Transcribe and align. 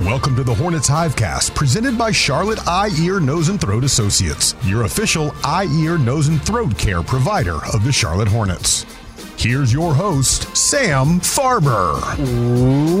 Welcome 0.00 0.34
to 0.36 0.42
the 0.42 0.54
Hornets 0.54 0.88
Hivecast, 0.88 1.54
presented 1.54 1.98
by 1.98 2.10
Charlotte 2.10 2.66
Eye, 2.66 2.88
Ear, 3.00 3.20
Nose, 3.20 3.50
and 3.50 3.60
Throat 3.60 3.84
Associates, 3.84 4.54
your 4.64 4.84
official 4.84 5.34
eye, 5.44 5.66
ear, 5.78 5.98
nose, 5.98 6.28
and 6.28 6.42
throat 6.42 6.78
care 6.78 7.02
provider 7.02 7.62
of 7.74 7.84
the 7.84 7.92
Charlotte 7.92 8.28
Hornets. 8.28 8.86
Here's 9.36 9.72
your 9.72 9.92
host, 9.92 10.56
Sam 10.56 11.20
Farber. 11.20 12.00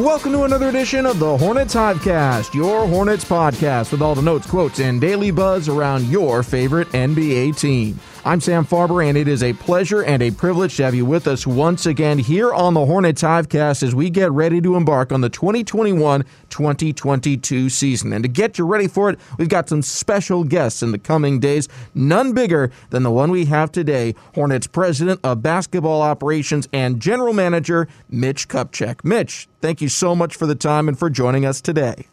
Welcome 0.02 0.32
to 0.32 0.42
another 0.42 0.68
edition 0.68 1.06
of 1.06 1.18
the 1.18 1.38
Hornets 1.38 1.74
Hivecast, 1.74 2.52
your 2.52 2.86
Hornets 2.86 3.24
podcast 3.24 3.92
with 3.92 4.02
all 4.02 4.14
the 4.14 4.20
notes, 4.20 4.46
quotes, 4.46 4.78
and 4.78 5.00
daily 5.00 5.30
buzz 5.30 5.70
around 5.70 6.04
your 6.04 6.42
favorite 6.42 6.88
NBA 6.88 7.56
team. 7.58 7.98
I'm 8.22 8.42
Sam 8.42 8.66
Farber, 8.66 9.08
and 9.08 9.16
it 9.16 9.28
is 9.28 9.42
a 9.42 9.54
pleasure 9.54 10.02
and 10.04 10.22
a 10.22 10.30
privilege 10.30 10.76
to 10.76 10.84
have 10.84 10.94
you 10.94 11.06
with 11.06 11.26
us 11.26 11.46
once 11.46 11.86
again 11.86 12.18
here 12.18 12.52
on 12.52 12.74
the 12.74 12.84
Hornets 12.84 13.22
Hivecast 13.22 13.82
as 13.82 13.94
we 13.94 14.10
get 14.10 14.30
ready 14.30 14.60
to 14.60 14.76
embark 14.76 15.10
on 15.10 15.22
the 15.22 15.30
2021 15.30 16.26
2022 16.50 17.70
season. 17.70 18.12
And 18.12 18.22
to 18.22 18.28
get 18.28 18.58
you 18.58 18.66
ready 18.66 18.88
for 18.88 19.08
it, 19.08 19.18
we've 19.38 19.48
got 19.48 19.70
some 19.70 19.80
special 19.80 20.44
guests 20.44 20.82
in 20.82 20.92
the 20.92 20.98
coming 20.98 21.40
days, 21.40 21.66
none 21.94 22.34
bigger 22.34 22.70
than 22.90 23.04
the 23.04 23.10
one 23.10 23.30
we 23.30 23.46
have 23.46 23.72
today 23.72 24.14
Hornets 24.34 24.66
President 24.66 25.18
of 25.24 25.42
Basketball 25.42 26.02
Operations 26.02 26.68
and 26.74 27.00
General 27.00 27.32
Manager, 27.32 27.88
Mitch 28.10 28.48
Kupchak. 28.48 29.02
Mitch, 29.02 29.48
thank 29.62 29.80
you 29.80 29.88
so 29.88 30.14
much 30.14 30.36
for 30.36 30.44
the 30.44 30.54
time 30.54 30.88
and 30.88 30.98
for 30.98 31.08
joining 31.08 31.46
us 31.46 31.62
today. 31.62 32.06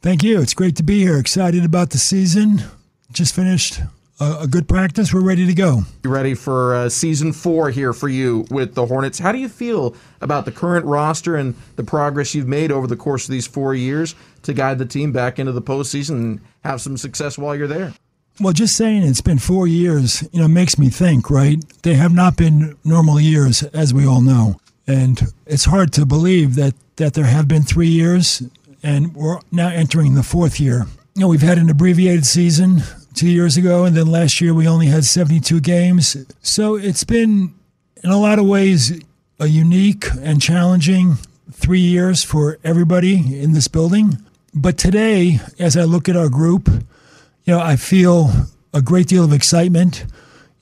Thank 0.00 0.24
you. 0.24 0.40
It's 0.40 0.54
great 0.54 0.74
to 0.76 0.82
be 0.82 0.98
here. 0.98 1.18
Excited 1.18 1.64
about 1.64 1.90
the 1.90 1.98
season. 1.98 2.64
Just 3.12 3.32
finished 3.32 3.78
a, 4.20 4.46
good 4.46 4.68
practice. 4.68 5.12
We're 5.12 5.20
ready 5.20 5.46
to 5.46 5.54
go. 5.54 5.82
You 6.04 6.10
ready 6.10 6.34
for 6.34 6.74
uh, 6.74 6.88
season 6.88 7.32
four 7.32 7.70
here 7.70 7.92
for 7.92 8.08
you 8.08 8.46
with 8.50 8.74
the 8.74 8.86
Hornets? 8.86 9.18
How 9.18 9.32
do 9.32 9.38
you 9.38 9.48
feel 9.48 9.96
about 10.20 10.44
the 10.44 10.52
current 10.52 10.86
roster 10.86 11.36
and 11.36 11.54
the 11.76 11.84
progress 11.84 12.34
you've 12.34 12.48
made 12.48 12.70
over 12.70 12.86
the 12.86 12.96
course 12.96 13.24
of 13.24 13.30
these 13.32 13.46
four 13.46 13.74
years 13.74 14.14
to 14.42 14.52
guide 14.52 14.78
the 14.78 14.86
team 14.86 15.12
back 15.12 15.38
into 15.38 15.52
the 15.52 15.62
postseason 15.62 16.10
and 16.10 16.40
have 16.64 16.80
some 16.80 16.96
success 16.96 17.38
while 17.38 17.56
you're 17.56 17.66
there? 17.66 17.94
Well, 18.40 18.52
just 18.52 18.76
saying 18.76 19.02
it's 19.02 19.20
been 19.20 19.38
four 19.38 19.66
years, 19.66 20.26
you 20.32 20.40
know, 20.40 20.48
makes 20.48 20.78
me 20.78 20.88
think, 20.88 21.28
right? 21.28 21.62
They 21.82 21.94
have 21.94 22.14
not 22.14 22.36
been 22.36 22.76
normal 22.84 23.20
years, 23.20 23.62
as 23.62 23.92
we 23.92 24.06
all 24.06 24.22
know. 24.22 24.56
And 24.86 25.20
it's 25.46 25.66
hard 25.66 25.92
to 25.94 26.06
believe 26.06 26.54
that, 26.56 26.74
that 26.96 27.14
there 27.14 27.26
have 27.26 27.46
been 27.46 27.62
three 27.62 27.88
years 27.88 28.42
and 28.82 29.14
we're 29.14 29.38
now 29.52 29.68
entering 29.68 30.14
the 30.14 30.22
fourth 30.22 30.58
year. 30.58 30.86
You 31.14 31.20
know, 31.20 31.28
we've 31.28 31.42
had 31.42 31.58
an 31.58 31.70
abbreviated 31.70 32.26
season 32.26 32.82
two 33.14 33.28
years 33.28 33.56
ago, 33.56 33.84
and 33.84 33.96
then 33.96 34.06
last 34.06 34.40
year 34.40 34.54
we 34.54 34.66
only 34.66 34.86
had 34.86 35.04
72 35.04 35.60
games. 35.60 36.16
So 36.42 36.76
it's 36.76 37.04
been, 37.04 37.54
in 38.02 38.10
a 38.10 38.18
lot 38.18 38.38
of 38.38 38.46
ways, 38.46 39.02
a 39.38 39.46
unique 39.46 40.06
and 40.20 40.40
challenging 40.40 41.18
three 41.50 41.80
years 41.80 42.22
for 42.22 42.58
everybody 42.64 43.40
in 43.40 43.52
this 43.52 43.68
building. 43.68 44.18
But 44.54 44.78
today, 44.78 45.40
as 45.58 45.76
I 45.76 45.84
look 45.84 46.08
at 46.08 46.16
our 46.16 46.28
group, 46.28 46.68
you 46.68 47.54
know, 47.54 47.60
I 47.60 47.76
feel 47.76 48.30
a 48.72 48.82
great 48.82 49.08
deal 49.08 49.24
of 49.24 49.32
excitement, 49.32 50.04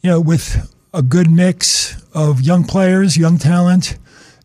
you 0.00 0.10
know, 0.10 0.20
with 0.20 0.74
a 0.92 1.02
good 1.02 1.30
mix 1.30 2.00
of 2.12 2.40
young 2.40 2.64
players, 2.64 3.16
young 3.16 3.38
talent, 3.38 3.98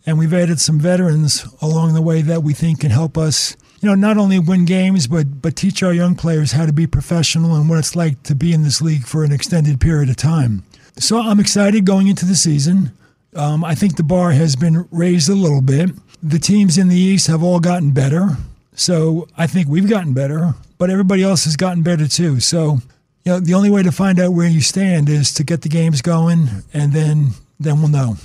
and 0.06 0.20
we've 0.20 0.34
added 0.34 0.60
some 0.60 0.80
veterans 0.80 1.46
along 1.62 1.94
the 1.94 2.02
way 2.02 2.22
that 2.22 2.44
we 2.44 2.54
think 2.54 2.82
can 2.82 2.92
help 2.92 3.18
us 3.18 3.56
you 3.85 3.91
know, 3.91 3.96
not 3.96 4.18
only 4.18 4.40
win 4.40 4.66
games, 4.66 5.06
but 5.06 5.44
but 5.44 5.56
teach 5.56 5.84
our 5.84 5.94
young 5.94 6.16
players 6.16 6.53
how 6.53 6.66
to 6.66 6.73
be 6.73 6.88
professional 6.88 7.53
and 7.53 7.69
what 7.69 7.78
it's 7.78 7.96
like 7.96 8.23
to 8.23 8.34
be 8.34 8.51
in 8.51 8.63
this 8.63 8.81
league 8.81 9.06
for 9.06 9.23
an 9.23 9.31
extended 9.31 9.79
period 9.79 10.09
of 10.09 10.16
time. 10.16 10.63
So 10.97 11.19
I'm 11.19 11.40
excited 11.40 11.85
going 11.85 12.07
into 12.07 12.25
the 12.25 12.34
season. 12.34 12.94
Um, 13.35 13.63
I 13.63 13.75
think 13.75 13.95
the 13.95 14.01
bar 14.01 14.31
has 14.31 14.56
been 14.56 14.88
raised 14.90 15.29
a 15.29 15.35
little 15.35 15.62
bit. 15.62 15.91
The 16.24 16.40
teams 16.40 16.79
in 16.79 16.88
the 16.88 16.95
East 16.95 17.28
have 17.28 17.44
all 17.44 17.59
gotten 17.59 17.91
better. 17.91 18.38
So 18.74 19.28
I 19.38 19.45
think 19.45 19.68
we've 19.68 19.88
gotten 19.88 20.16
better, 20.16 20.56
but 20.79 20.90
everybody 20.90 21.22
else 21.22 21.44
has 21.44 21.56
gotten 21.56 21.84
better 21.84 22.07
too. 22.07 22.40
So, 22.40 22.79
you 23.24 23.34
know, 23.34 23.40
the 23.40 23.53
only 23.53 23.69
way 23.69 23.84
to 23.84 23.91
find 23.91 24.19
out 24.19 24.34
where 24.34 24.50
you 24.50 24.62
stand 24.62 25.09
is 25.09 25.31
to 25.35 25.44
get 25.44 25.62
the 25.62 25.69
games 25.69 26.01
going, 26.01 26.47
and 26.74 26.91
then 26.91 27.34
then 27.59 27.81
we'll 27.81 27.90
know 27.90 28.18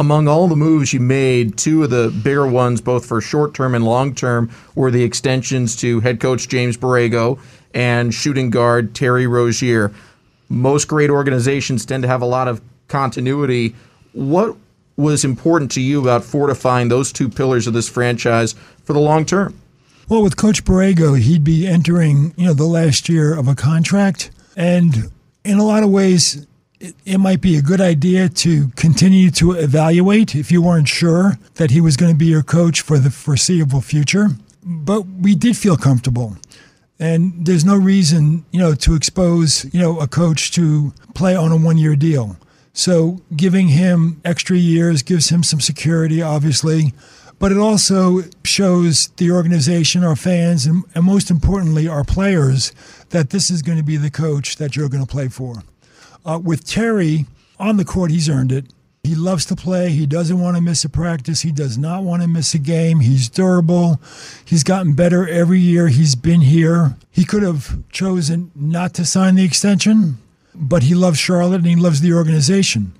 among 0.00 0.26
all 0.26 0.48
the 0.48 0.56
moves 0.56 0.94
you 0.94 0.98
made, 0.98 1.58
two 1.58 1.84
of 1.84 1.90
the 1.90 2.08
bigger 2.24 2.46
ones, 2.46 2.80
both 2.80 3.04
for 3.04 3.20
short 3.20 3.52
term 3.52 3.74
and 3.74 3.84
long 3.84 4.14
term, 4.14 4.50
were 4.74 4.90
the 4.90 5.04
extensions 5.04 5.76
to 5.76 6.00
head 6.00 6.18
coach 6.18 6.48
James 6.48 6.78
Borrego 6.78 7.38
and 7.74 8.12
shooting 8.12 8.48
guard 8.48 8.94
Terry 8.94 9.26
Rozier. 9.26 9.92
Most 10.48 10.88
great 10.88 11.10
organizations 11.10 11.84
tend 11.84 12.02
to 12.02 12.08
have 12.08 12.22
a 12.22 12.26
lot 12.26 12.48
of 12.48 12.62
continuity. 12.88 13.76
What 14.12 14.56
was 14.96 15.22
important 15.22 15.70
to 15.72 15.82
you 15.82 16.00
about 16.00 16.24
fortifying 16.24 16.88
those 16.88 17.12
two 17.12 17.28
pillars 17.28 17.66
of 17.66 17.74
this 17.74 17.88
franchise 17.88 18.54
for 18.84 18.94
the 18.94 19.00
long 19.00 19.26
term? 19.26 19.54
Well, 20.08 20.22
with 20.22 20.38
Coach 20.38 20.64
Borrego, 20.64 21.20
he'd 21.20 21.44
be 21.44 21.66
entering, 21.66 22.32
you 22.38 22.46
know, 22.46 22.54
the 22.54 22.64
last 22.64 23.10
year 23.10 23.38
of 23.38 23.48
a 23.48 23.54
contract, 23.54 24.30
and 24.56 25.12
in 25.44 25.58
a 25.58 25.64
lot 25.64 25.82
of 25.82 25.90
ways, 25.90 26.46
it, 26.80 26.94
it 27.04 27.18
might 27.18 27.40
be 27.40 27.56
a 27.56 27.62
good 27.62 27.80
idea 27.80 28.28
to 28.28 28.68
continue 28.70 29.30
to 29.32 29.52
evaluate 29.52 30.34
if 30.34 30.50
you 30.50 30.62
weren't 30.62 30.88
sure 30.88 31.38
that 31.54 31.70
he 31.70 31.80
was 31.80 31.96
going 31.96 32.10
to 32.10 32.18
be 32.18 32.26
your 32.26 32.42
coach 32.42 32.80
for 32.80 32.98
the 32.98 33.10
foreseeable 33.10 33.80
future. 33.80 34.28
But 34.62 35.02
we 35.02 35.34
did 35.34 35.56
feel 35.56 35.76
comfortable. 35.76 36.36
And 36.98 37.46
there's 37.46 37.64
no 37.64 37.76
reason, 37.76 38.44
you 38.50 38.60
know, 38.60 38.74
to 38.74 38.94
expose, 38.94 39.72
you 39.72 39.80
know, 39.80 40.00
a 40.00 40.06
coach 40.06 40.50
to 40.52 40.92
play 41.14 41.34
on 41.34 41.52
a 41.52 41.56
one-year 41.56 41.96
deal. 41.96 42.36
So 42.72 43.20
giving 43.34 43.68
him 43.68 44.20
extra 44.24 44.56
years 44.56 45.02
gives 45.02 45.30
him 45.30 45.42
some 45.42 45.60
security, 45.60 46.22
obviously, 46.22 46.92
but 47.38 47.52
it 47.52 47.58
also 47.58 48.20
shows 48.44 49.08
the 49.16 49.30
organization, 49.30 50.04
our 50.04 50.14
fans, 50.14 50.66
and, 50.66 50.84
and 50.94 51.04
most 51.04 51.30
importantly, 51.30 51.88
our 51.88 52.04
players, 52.04 52.72
that 53.10 53.30
this 53.30 53.50
is 53.50 53.62
going 53.62 53.78
to 53.78 53.84
be 53.84 53.96
the 53.96 54.10
coach 54.10 54.56
that 54.56 54.76
you're 54.76 54.90
going 54.90 55.04
to 55.04 55.10
play 55.10 55.28
for. 55.28 55.62
Uh, 56.24 56.38
with 56.42 56.64
Terry 56.64 57.26
on 57.58 57.76
the 57.76 57.84
court, 57.84 58.10
he's 58.10 58.28
earned 58.28 58.52
it. 58.52 58.66
He 59.02 59.14
loves 59.14 59.46
to 59.46 59.56
play. 59.56 59.90
He 59.90 60.04
doesn't 60.04 60.38
want 60.38 60.56
to 60.56 60.62
miss 60.62 60.84
a 60.84 60.88
practice. 60.88 61.40
He 61.40 61.52
does 61.52 61.78
not 61.78 62.02
want 62.02 62.20
to 62.22 62.28
miss 62.28 62.52
a 62.52 62.58
game. 62.58 63.00
He's 63.00 63.28
durable. 63.30 63.98
He's 64.44 64.62
gotten 64.62 64.92
better 64.92 65.26
every 65.26 65.58
year 65.58 65.88
he's 65.88 66.14
been 66.14 66.42
here. 66.42 66.96
He 67.10 67.24
could 67.24 67.42
have 67.42 67.82
chosen 67.90 68.50
not 68.54 68.92
to 68.94 69.06
sign 69.06 69.36
the 69.36 69.44
extension, 69.44 70.18
but 70.54 70.82
he 70.82 70.94
loves 70.94 71.18
Charlotte 71.18 71.62
and 71.62 71.66
he 71.66 71.76
loves 71.76 72.02
the 72.02 72.12
organization. 72.12 72.92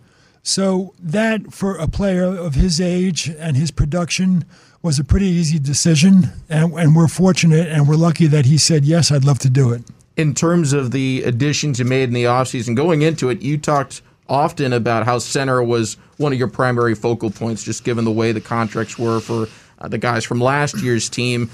So 0.43 0.94
that 0.99 1.52
for 1.52 1.76
a 1.76 1.87
player 1.87 2.25
of 2.25 2.55
his 2.55 2.81
age 2.81 3.28
and 3.38 3.56
his 3.56 3.70
production 3.70 4.46
was 4.82 4.99
a 4.99 5.05
pretty 5.05 5.26
easy 5.26 5.58
decision, 5.58 6.31
and, 6.49 6.73
and 6.73 6.96
we're 6.96 7.08
fortunate 7.08 7.69
and 7.69 7.87
we're 7.87 7.96
lucky 7.96 8.26
that 8.26 8.46
he 8.46 8.56
said 8.56 8.87
yes. 8.87 9.12
I'd 9.12 9.25
love 9.25 9.38
to 9.40 9.50
do 9.50 9.70
it. 9.73 9.82
In 10.20 10.34
terms 10.34 10.75
of 10.75 10.90
the 10.90 11.22
additions 11.22 11.78
you 11.78 11.87
made 11.87 12.11
in 12.11 12.12
the 12.12 12.25
offseason, 12.25 12.76
going 12.76 13.00
into 13.00 13.31
it, 13.31 13.40
you 13.40 13.56
talked 13.56 14.02
often 14.28 14.75
about 14.75 15.06
how 15.06 15.19
center 15.19 15.62
was 15.62 15.94
one 16.19 16.31
of 16.31 16.38
your 16.38 16.46
primary 16.46 16.94
focal 16.94 17.31
points, 17.31 17.62
just 17.62 17.84
given 17.84 18.05
the 18.05 18.11
way 18.11 18.31
the 18.31 18.40
contracts 18.43 18.99
were 18.99 19.20
for 19.20 19.49
uh, 19.78 19.88
the 19.88 19.96
guys 19.96 20.22
from 20.22 20.38
last 20.38 20.76
year's 20.82 21.08
team. 21.08 21.49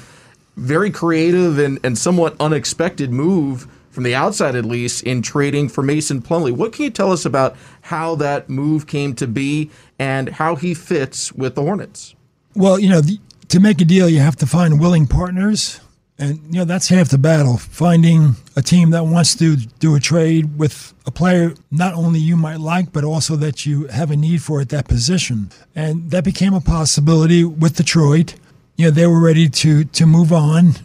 Very 0.57 0.91
creative 0.91 1.61
and, 1.61 1.79
and 1.85 1.97
somewhat 1.97 2.35
unexpected 2.41 3.13
move 3.13 3.69
from 3.91 4.03
the 4.03 4.17
outside, 4.17 4.57
at 4.57 4.65
least, 4.65 5.05
in 5.05 5.23
trading 5.23 5.69
for 5.69 5.85
Mason 5.85 6.21
Plumlee. 6.21 6.51
What 6.51 6.73
can 6.73 6.87
you 6.87 6.91
tell 6.91 7.13
us 7.13 7.25
about 7.25 7.57
how 7.83 8.17
that 8.17 8.51
move 8.51 8.89
came 8.89 9.15
to 9.15 9.29
be 9.29 9.71
and 10.01 10.29
how 10.29 10.57
he 10.57 10.75
fits 10.75 11.33
with 11.33 11.55
the 11.55 11.63
Hornets? 11.63 12.17
Well, 12.57 12.81
you 12.81 12.89
know, 12.89 13.01
the, 13.01 13.21
to 13.47 13.61
make 13.61 13.81
a 13.81 13.85
deal, 13.85 14.09
you 14.09 14.19
have 14.19 14.35
to 14.37 14.47
find 14.47 14.81
willing 14.81 15.07
partners. 15.07 15.81
And, 16.19 16.41
you 16.47 16.61
know, 16.61 16.65
that's 16.65 16.89
half 16.89 17.11
the 17.11 17.19
battle. 17.19 17.59
Finding 17.59 18.37
a 18.57 18.63
team 18.63 18.91
that 18.91 19.05
wants 19.05 19.35
to 19.37 19.57
do 19.57 19.95
a 19.95 20.01
trade 20.01 20.59
with 20.59 20.95
a 21.05 21.11
player 21.11 21.53
not 21.71 21.93
only 21.93 22.19
you 22.21 22.37
might 22.37 22.59
like, 22.59 22.91
but 22.91 23.05
also 23.05 23.37
that 23.37 23.67
you 23.67 23.87
have 23.89 24.11
a 24.11 24.17
need 24.17 24.43
for 24.43 24.61
at 24.61 24.71
that 24.71 24.89
position. 24.89 25.51
And 25.75 26.11
that 26.11 26.25
became 26.25 26.55
a 26.55 26.61
possibility 26.61 27.45
with 27.45 27.77
Detroit. 27.77 28.35
You 28.77 28.87
know, 28.87 28.91
they 28.93 29.07
were 29.07 29.21
ready 29.21 29.49
to, 29.51 29.85
to 29.85 30.07
move 30.07 30.33
on, 30.33 30.77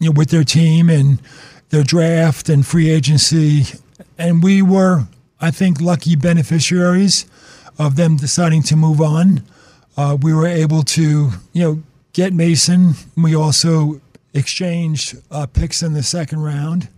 you 0.00 0.08
know, 0.08 0.12
with 0.16 0.30
their 0.30 0.44
team 0.44 0.90
and 0.90 1.20
their 1.70 1.84
draft 1.84 2.48
and 2.48 2.66
free 2.66 2.90
agency. 2.90 3.64
And 4.18 4.42
we 4.42 4.62
were, 4.62 5.04
I 5.40 5.52
think, 5.52 5.80
lucky 5.80 6.16
beneficiaries 6.16 7.24
of 7.78 7.94
them 7.94 8.16
deciding 8.16 8.62
to 8.64 8.76
move 8.76 9.00
on. 9.00 9.44
Uh, 9.96 10.16
we 10.20 10.34
were 10.34 10.46
able 10.46 10.82
to, 10.82 11.30
you 11.52 11.62
know, 11.62 11.82
get 12.12 12.32
Mason. 12.32 12.94
We 13.16 13.34
also 13.36 14.00
exchanged 14.34 15.16
uh, 15.30 15.46
picks 15.46 15.82
in 15.82 15.92
the 15.92 16.02
second 16.02 16.40
round. 16.42 16.88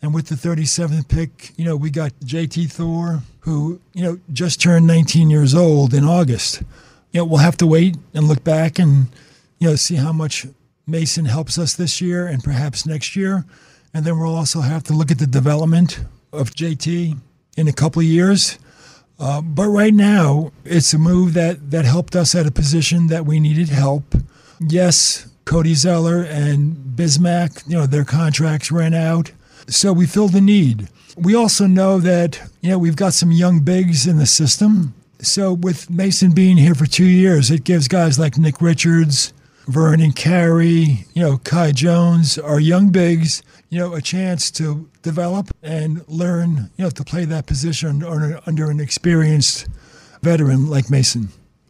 And 0.00 0.12
with 0.12 0.26
the 0.26 0.34
37th 0.34 1.08
pick, 1.08 1.52
you 1.56 1.64
know, 1.64 1.76
we 1.76 1.90
got 1.90 2.12
JT 2.24 2.72
Thor, 2.72 3.22
who, 3.40 3.80
you 3.94 4.02
know, 4.02 4.18
just 4.32 4.60
turned 4.60 4.86
19 4.86 5.30
years 5.30 5.54
old 5.54 5.94
in 5.94 6.04
August. 6.04 6.62
You 7.12 7.20
know, 7.20 7.24
we'll 7.24 7.38
have 7.38 7.56
to 7.58 7.66
wait 7.66 7.96
and 8.12 8.26
look 8.26 8.42
back 8.42 8.78
and, 8.78 9.06
you 9.58 9.68
know, 9.68 9.76
see 9.76 9.94
how 9.96 10.12
much 10.12 10.46
Mason 10.86 11.26
helps 11.26 11.56
us 11.58 11.74
this 11.74 12.00
year 12.00 12.26
and 12.26 12.42
perhaps 12.42 12.84
next 12.84 13.14
year. 13.14 13.44
And 13.94 14.04
then 14.04 14.18
we'll 14.18 14.34
also 14.34 14.60
have 14.60 14.82
to 14.84 14.92
look 14.92 15.10
at 15.10 15.18
the 15.18 15.26
development 15.26 16.00
of 16.32 16.50
JT 16.50 17.18
in 17.56 17.68
a 17.68 17.72
couple 17.72 18.00
of 18.00 18.06
years. 18.06 18.58
Uh, 19.20 19.40
but 19.40 19.68
right 19.68 19.94
now, 19.94 20.50
it's 20.64 20.92
a 20.92 20.98
move 20.98 21.34
that, 21.34 21.70
that 21.70 21.84
helped 21.84 22.16
us 22.16 22.34
at 22.34 22.46
a 22.46 22.50
position 22.50 23.06
that 23.06 23.24
we 23.24 23.38
needed 23.38 23.68
help. 23.68 24.16
Yes, 24.58 25.28
Cody 25.44 25.74
Zeller 25.74 26.22
and 26.22 26.76
Bismack, 26.76 27.68
you 27.68 27.76
know, 27.76 27.86
their 27.86 28.04
contracts 28.04 28.70
ran 28.70 28.94
out. 28.94 29.32
So 29.68 29.92
we 29.92 30.06
filled 30.06 30.32
the 30.32 30.40
need. 30.40 30.88
We 31.16 31.34
also 31.34 31.66
know 31.66 31.98
that, 32.00 32.40
you 32.60 32.70
know, 32.70 32.78
we've 32.78 32.96
got 32.96 33.12
some 33.12 33.32
young 33.32 33.60
bigs 33.60 34.06
in 34.06 34.18
the 34.18 34.26
system. 34.26 34.94
So 35.20 35.52
with 35.52 35.88
Mason 35.90 36.32
being 36.32 36.56
here 36.56 36.74
for 36.74 36.86
two 36.86 37.04
years, 37.04 37.50
it 37.50 37.64
gives 37.64 37.86
guys 37.86 38.18
like 38.18 38.38
Nick 38.38 38.60
Richards, 38.60 39.32
Vernon 39.66 40.12
Carey, 40.12 41.06
you 41.14 41.22
know, 41.22 41.38
Kai 41.38 41.72
Jones, 41.72 42.38
our 42.38 42.58
young 42.58 42.90
bigs, 42.90 43.42
you 43.70 43.78
know, 43.78 43.94
a 43.94 44.00
chance 44.00 44.50
to 44.52 44.88
develop 45.02 45.48
and 45.62 46.06
learn, 46.08 46.70
you 46.76 46.84
know, 46.84 46.90
to 46.90 47.04
play 47.04 47.24
that 47.24 47.46
position 47.46 48.02
under, 48.02 48.40
under 48.46 48.70
an 48.70 48.80
experienced 48.80 49.68
veteran 50.22 50.68
like 50.68 50.90
Mason. 50.90 51.28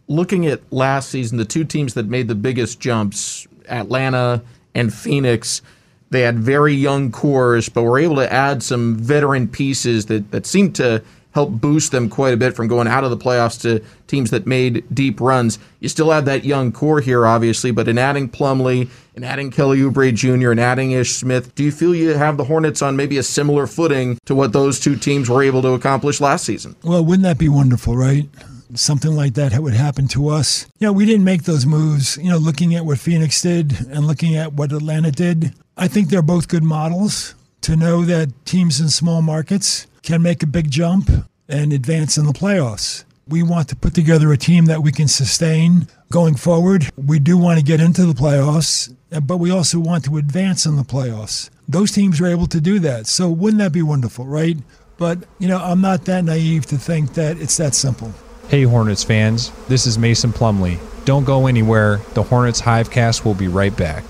Looking 0.09 0.47
at 0.47 0.61
last 0.73 1.11
season, 1.11 1.39
the 1.39 1.45
two 1.45 1.65
teams 1.65 1.95
that 1.95 2.07
made 2.07 2.29
the 2.29 2.35
biggest 2.35 2.81
jumps 2.81 3.47
Atlanta 3.69 4.43
and 4.75 4.93
Phoenix. 4.93 5.63
They 6.11 6.23
had 6.23 6.39
very 6.39 6.75
young 6.75 7.11
cores, 7.11 7.69
but 7.69 7.83
were 7.83 7.99
able 7.99 8.17
to 8.17 8.33
add 8.33 8.63
some 8.63 8.97
veteran 8.97 9.49
pieces 9.49 10.07
that, 10.07 10.31
that 10.31 10.47
seemed 10.47 10.75
to 10.77 11.03
help 11.33 11.51
boost 11.51 11.93
them 11.93 12.09
quite 12.09 12.35
a 12.35 12.37
bit 12.37 12.55
from 12.55 12.69
going 12.69 12.87
out 12.87 13.05
of 13.05 13.11
the 13.11 13.17
playoffs 13.17 13.61
to 13.63 13.83
teams 14.07 14.31
that 14.31 14.47
made 14.47 14.85
deep 14.95 15.21
runs. 15.21 15.59
You 15.81 15.89
still 15.89 16.11
have 16.11 16.27
that 16.27 16.45
young 16.45 16.73
core 16.73 17.01
here, 17.01 17.27
obviously, 17.27 17.71
but 17.71 17.89
in 17.89 17.99
adding 17.99 18.29
Plumlee 18.29 18.91
and 19.17 19.25
adding 19.25 19.51
Kelly 19.51 19.79
Oubre 19.79 20.15
Jr., 20.15 20.51
and 20.51 20.61
adding 20.61 20.93
Ish 20.93 21.13
Smith, 21.13 21.55
do 21.55 21.65
you 21.65 21.73
feel 21.73 21.95
you 21.95 22.11
have 22.11 22.37
the 22.37 22.45
Hornets 22.45 22.83
on 22.83 22.97
maybe 22.97 23.17
a 23.17 23.23
similar 23.23 23.67
footing 23.67 24.19
to 24.27 24.35
what 24.35 24.53
those 24.53 24.79
two 24.79 24.97
teams 24.97 25.31
were 25.31 25.43
able 25.43 25.63
to 25.63 25.69
accomplish 25.69 26.21
last 26.21 26.45
season? 26.45 26.77
Well, 26.83 27.05
wouldn't 27.05 27.25
that 27.25 27.39
be 27.39 27.49
wonderful, 27.49 27.97
right? 27.97 28.29
Something 28.75 29.15
like 29.15 29.35
that 29.35 29.59
would 29.59 29.75
happen 29.75 30.09
to 30.09 30.29
us. 30.29 30.67
You 30.79 30.87
know, 30.87 30.93
we 30.93 31.07
didn't 31.07 31.25
make 31.25 31.45
those 31.45 31.67
moves. 31.67 32.17
You 32.19 32.31
know, 32.31 32.39
looking 32.39 32.75
at 32.75 32.85
what 32.85 32.99
Phoenix 32.99 33.41
did 33.43 33.73
and 33.89 34.07
looking 34.07 34.37
at 34.37 34.53
what 34.55 34.73
Atlanta 34.73 35.11
did, 35.11 35.55
I 35.77 35.89
think 35.89 36.09
they're 36.09 36.23
both 36.23 36.49
good 36.49 36.63
models 36.63 37.35
to 37.63 37.77
know 37.77 38.05
that 38.05 38.45
teams 38.45 38.81
in 38.81 38.89
small 38.89 39.23
markets 39.23 39.87
can 40.03 40.23
make 40.23 40.43
a 40.43 40.47
big 40.47 40.71
jump 40.71 41.11
and 41.49 41.73
advance 41.73 42.19
in 42.19 42.27
the 42.27 42.33
playoffs. 42.33 43.05
We 43.29 43.43
want 43.43 43.69
to 43.69 43.77
put 43.77 43.95
together 43.95 44.33
a 44.33 44.37
team 44.37 44.67
that 44.67 44.83
we 44.83 44.91
can 44.91 45.07
sustain 45.07 45.87
going 46.11 46.35
forward. 46.35 46.91
We 46.97 47.19
do 47.19 47.39
want 47.39 47.59
to 47.59 47.65
get 47.65 47.81
into 47.81 48.05
the 48.05 48.15
playoffs, 48.15 48.95
but 49.27 49.37
we 49.37 49.51
also 49.51 49.79
want 49.79 50.05
to 50.07 50.17
advance 50.17 50.67
in 50.67 50.77
the 50.77 50.83
playoffs. 50.83 51.49
Those 51.69 51.93
teams 51.93 52.21
are 52.21 52.27
able 52.27 52.49
to 52.49 52.61
do 52.61 52.81
that. 52.81 53.07
So 53.07 53.31
wouldn't 53.31 53.61
that 53.61 53.73
be 53.73 53.83
wonderful, 53.83 54.27
right? 54.27 54.57
But, 54.99 55.21
you 55.39 55.49
know, 55.49 55.59
I'm 55.59 55.81
not 55.81 56.05
that 56.07 56.25
naive 56.25 56.67
to 56.67 56.77
think 56.77 57.15
that 57.15 57.39
it's 57.39 57.57
that 57.57 57.75
simple. 57.75 58.13
Hey 58.53 58.63
Hornets 58.65 59.03
fans, 59.03 59.51
this 59.69 59.87
is 59.87 59.97
Mason 59.97 60.31
Plumlee. 60.31 60.79
Don't 61.07 61.25
go 61.25 61.47
anywhere. 61.47 62.03
The 62.13 62.23
Hornets 62.23 62.61
Hivecast 62.61 63.25
will 63.25 63.33
be 63.33 63.49
right 63.49 63.75
back. 63.75 64.05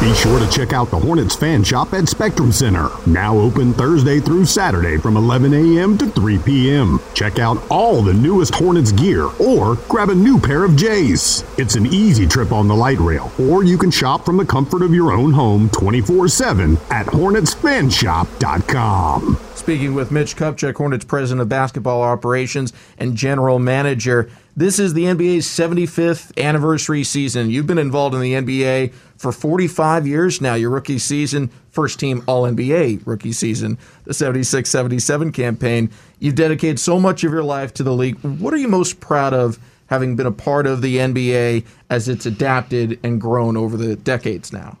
Be 0.00 0.12
sure 0.12 0.40
to 0.40 0.50
check 0.50 0.72
out 0.72 0.90
the 0.90 0.98
Hornets 0.98 1.36
fan 1.36 1.62
shop 1.62 1.92
at 1.92 2.08
Spectrum 2.08 2.50
Center, 2.50 2.88
now 3.06 3.38
open 3.38 3.72
Thursday 3.72 4.18
through 4.18 4.46
Saturday 4.46 4.96
from 4.96 5.16
11 5.16 5.54
a.m. 5.54 5.96
to 5.98 6.10
3 6.10 6.38
p.m. 6.38 6.98
Check 7.14 7.38
out 7.38 7.62
all 7.70 8.02
the 8.02 8.12
newest 8.12 8.56
Hornets 8.56 8.90
gear 8.90 9.26
or 9.38 9.76
grab 9.88 10.08
a 10.08 10.16
new 10.16 10.40
pair 10.40 10.64
of 10.64 10.74
J's. 10.74 11.44
It's 11.56 11.76
an 11.76 11.86
easy 11.86 12.26
trip 12.26 12.50
on 12.50 12.66
the 12.66 12.74
light 12.74 12.98
rail, 12.98 13.30
or 13.38 13.62
you 13.62 13.78
can 13.78 13.92
shop 13.92 14.24
from 14.24 14.36
the 14.36 14.44
comfort 14.44 14.82
of 14.82 14.92
your 14.92 15.12
own 15.12 15.30
home 15.30 15.70
24 15.70 16.26
7 16.26 16.76
at 16.90 17.06
HornetsFanshop.com. 17.06 19.49
Speaking 19.70 19.94
with 19.94 20.10
Mitch 20.10 20.34
Kupchak, 20.34 20.74
Hornets 20.74 21.04
president 21.04 21.42
of 21.42 21.48
basketball 21.48 22.02
operations 22.02 22.72
and 22.98 23.16
general 23.16 23.60
manager. 23.60 24.28
This 24.56 24.80
is 24.80 24.94
the 24.94 25.04
NBA's 25.04 25.46
75th 25.46 26.36
anniversary 26.36 27.04
season. 27.04 27.50
You've 27.50 27.68
been 27.68 27.78
involved 27.78 28.16
in 28.16 28.20
the 28.20 28.32
NBA 28.32 28.92
for 29.16 29.30
45 29.30 30.08
years 30.08 30.40
now. 30.40 30.54
Your 30.54 30.70
rookie 30.70 30.98
season, 30.98 31.52
first 31.70 32.00
team 32.00 32.24
All 32.26 32.50
NBA 32.50 33.06
rookie 33.06 33.30
season, 33.30 33.78
the 34.02 34.12
76 34.12 34.68
77 34.68 35.30
campaign. 35.30 35.88
You've 36.18 36.34
dedicated 36.34 36.80
so 36.80 36.98
much 36.98 37.22
of 37.22 37.30
your 37.30 37.44
life 37.44 37.72
to 37.74 37.84
the 37.84 37.94
league. 37.94 38.18
What 38.22 38.52
are 38.52 38.56
you 38.56 38.66
most 38.66 38.98
proud 38.98 39.32
of 39.32 39.56
having 39.86 40.16
been 40.16 40.26
a 40.26 40.32
part 40.32 40.66
of 40.66 40.82
the 40.82 40.96
NBA 40.96 41.64
as 41.88 42.08
it's 42.08 42.26
adapted 42.26 42.98
and 43.04 43.20
grown 43.20 43.56
over 43.56 43.76
the 43.76 43.94
decades 43.94 44.52
now? 44.52 44.78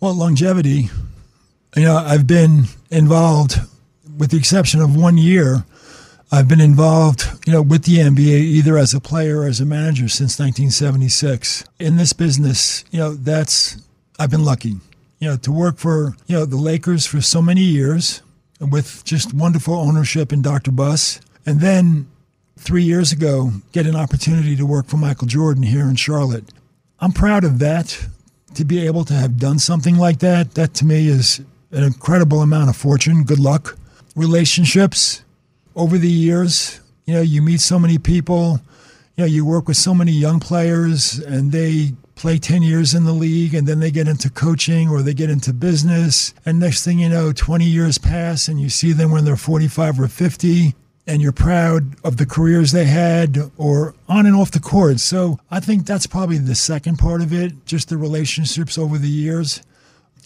Well, 0.00 0.12
longevity. 0.12 0.90
You 1.76 1.84
know, 1.84 1.96
I've 1.96 2.26
been 2.26 2.64
involved, 2.90 3.60
with 4.16 4.30
the 4.30 4.36
exception 4.36 4.80
of 4.80 4.96
one 4.96 5.18
year, 5.18 5.64
I've 6.32 6.48
been 6.48 6.60
involved, 6.60 7.28
you 7.46 7.52
know, 7.52 7.62
with 7.62 7.84
the 7.84 7.98
NBA 7.98 8.40
either 8.40 8.76
as 8.76 8.94
a 8.94 9.00
player 9.00 9.40
or 9.40 9.46
as 9.46 9.60
a 9.60 9.64
manager 9.64 10.08
since 10.08 10.38
1976. 10.38 11.64
In 11.78 11.96
this 11.96 12.12
business, 12.12 12.84
you 12.90 12.98
know, 12.98 13.14
that's 13.14 13.76
I've 14.18 14.30
been 14.30 14.44
lucky, 14.44 14.76
you 15.18 15.28
know, 15.28 15.36
to 15.36 15.52
work 15.52 15.78
for 15.78 16.16
you 16.26 16.36
know 16.36 16.44
the 16.44 16.56
Lakers 16.56 17.06
for 17.06 17.20
so 17.20 17.40
many 17.42 17.60
years 17.60 18.22
with 18.60 19.04
just 19.04 19.34
wonderful 19.34 19.74
ownership 19.74 20.32
in 20.32 20.42
Dr. 20.42 20.70
Buss, 20.70 21.20
and 21.46 21.60
then 21.60 22.08
three 22.56 22.82
years 22.82 23.12
ago 23.12 23.50
get 23.72 23.86
an 23.86 23.96
opportunity 23.96 24.56
to 24.56 24.64
work 24.64 24.86
for 24.86 24.96
Michael 24.96 25.26
Jordan 25.26 25.62
here 25.62 25.88
in 25.88 25.96
Charlotte. 25.96 26.44
I'm 27.00 27.12
proud 27.12 27.44
of 27.44 27.58
that. 27.58 28.06
To 28.54 28.64
be 28.64 28.86
able 28.86 29.04
to 29.06 29.14
have 29.14 29.38
done 29.38 29.58
something 29.58 29.96
like 29.96 30.20
that, 30.20 30.54
that 30.54 30.74
to 30.74 30.84
me 30.84 31.08
is 31.08 31.40
an 31.72 31.82
incredible 31.82 32.40
amount 32.40 32.70
of 32.70 32.76
fortune. 32.76 33.24
Good 33.24 33.40
luck. 33.40 33.76
Relationships, 34.14 35.24
over 35.76 35.98
the 35.98 36.10
years, 36.10 36.80
you 37.04 37.14
know, 37.14 37.20
you 37.20 37.42
meet 37.42 37.60
so 37.60 37.78
many 37.78 37.98
people, 37.98 38.60
you 39.16 39.24
know, 39.24 39.26
you 39.26 39.44
work 39.44 39.68
with 39.68 39.76
so 39.76 39.94
many 39.94 40.12
young 40.12 40.40
players 40.40 41.18
and 41.18 41.52
they 41.52 41.92
play 42.14 42.38
10 42.38 42.62
years 42.62 42.94
in 42.94 43.04
the 43.04 43.12
league 43.12 43.54
and 43.54 43.66
then 43.66 43.80
they 43.80 43.90
get 43.90 44.08
into 44.08 44.30
coaching 44.30 44.88
or 44.88 45.02
they 45.02 45.14
get 45.14 45.30
into 45.30 45.52
business. 45.52 46.32
And 46.46 46.60
next 46.60 46.84
thing 46.84 46.98
you 46.98 47.08
know, 47.08 47.32
20 47.32 47.64
years 47.64 47.98
pass 47.98 48.48
and 48.48 48.60
you 48.60 48.68
see 48.68 48.92
them 48.92 49.10
when 49.10 49.24
they're 49.24 49.36
45 49.36 50.00
or 50.00 50.08
50 50.08 50.74
and 51.06 51.20
you're 51.20 51.32
proud 51.32 51.96
of 52.04 52.16
the 52.16 52.24
careers 52.24 52.72
they 52.72 52.86
had 52.86 53.50
or 53.56 53.94
on 54.08 54.26
and 54.26 54.34
off 54.34 54.52
the 54.52 54.60
court. 54.60 55.00
So 55.00 55.38
I 55.50 55.60
think 55.60 55.86
that's 55.86 56.06
probably 56.06 56.38
the 56.38 56.54
second 56.54 56.98
part 56.98 57.20
of 57.20 57.32
it, 57.32 57.66
just 57.66 57.88
the 57.88 57.98
relationships 57.98 58.78
over 58.78 58.96
the 58.96 59.08
years. 59.08 59.62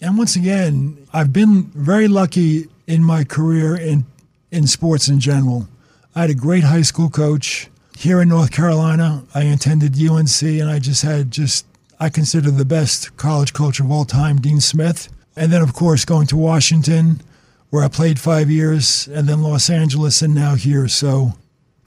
And 0.01 0.17
once 0.17 0.35
again, 0.35 1.05
I've 1.11 1.33
been 1.33 1.63
very 1.75 2.07
lucky 2.07 2.69
in 2.89 3.03
my 3.03 3.23
career 3.23 3.77
in 3.77 4.05
in 4.51 4.65
sports 4.65 5.07
in 5.07 5.19
general. 5.19 5.69
I 6.15 6.21
had 6.21 6.31
a 6.31 6.35
great 6.35 6.63
high 6.63 6.81
school 6.81 7.09
coach. 7.09 7.69
here 7.95 8.21
in 8.21 8.29
North 8.29 8.51
Carolina, 8.51 9.25
I 9.35 9.43
attended 9.43 10.01
UNC, 10.01 10.41
and 10.41 10.69
I 10.69 10.79
just 10.79 11.03
had 11.03 11.31
just 11.31 11.65
I 11.99 12.09
consider 12.09 12.49
the 12.49 12.65
best 12.65 13.15
college 13.17 13.53
coach 13.53 13.79
of 13.79 13.91
all 13.91 14.05
time, 14.05 14.37
Dean 14.37 14.61
Smith. 14.61 15.09
And 15.35 15.51
then, 15.51 15.61
of 15.61 15.73
course, 15.73 16.05
going 16.05 16.27
to 16.27 16.37
Washington, 16.37 17.21
where 17.69 17.83
I 17.83 17.89
played 17.89 18.19
five 18.19 18.49
years, 18.49 19.07
and 19.07 19.27
then 19.27 19.43
Los 19.43 19.69
Angeles, 19.69 20.21
and 20.21 20.33
now 20.33 20.55
here. 20.55 20.87
So, 20.87 21.33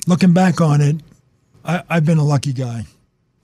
looking 0.06 0.35
back 0.35 0.61
on 0.61 0.80
it, 0.80 0.97
I, 1.64 1.82
I've 1.88 2.04
been 2.04 2.18
a 2.18 2.25
lucky 2.25 2.52
guy. 2.52 2.85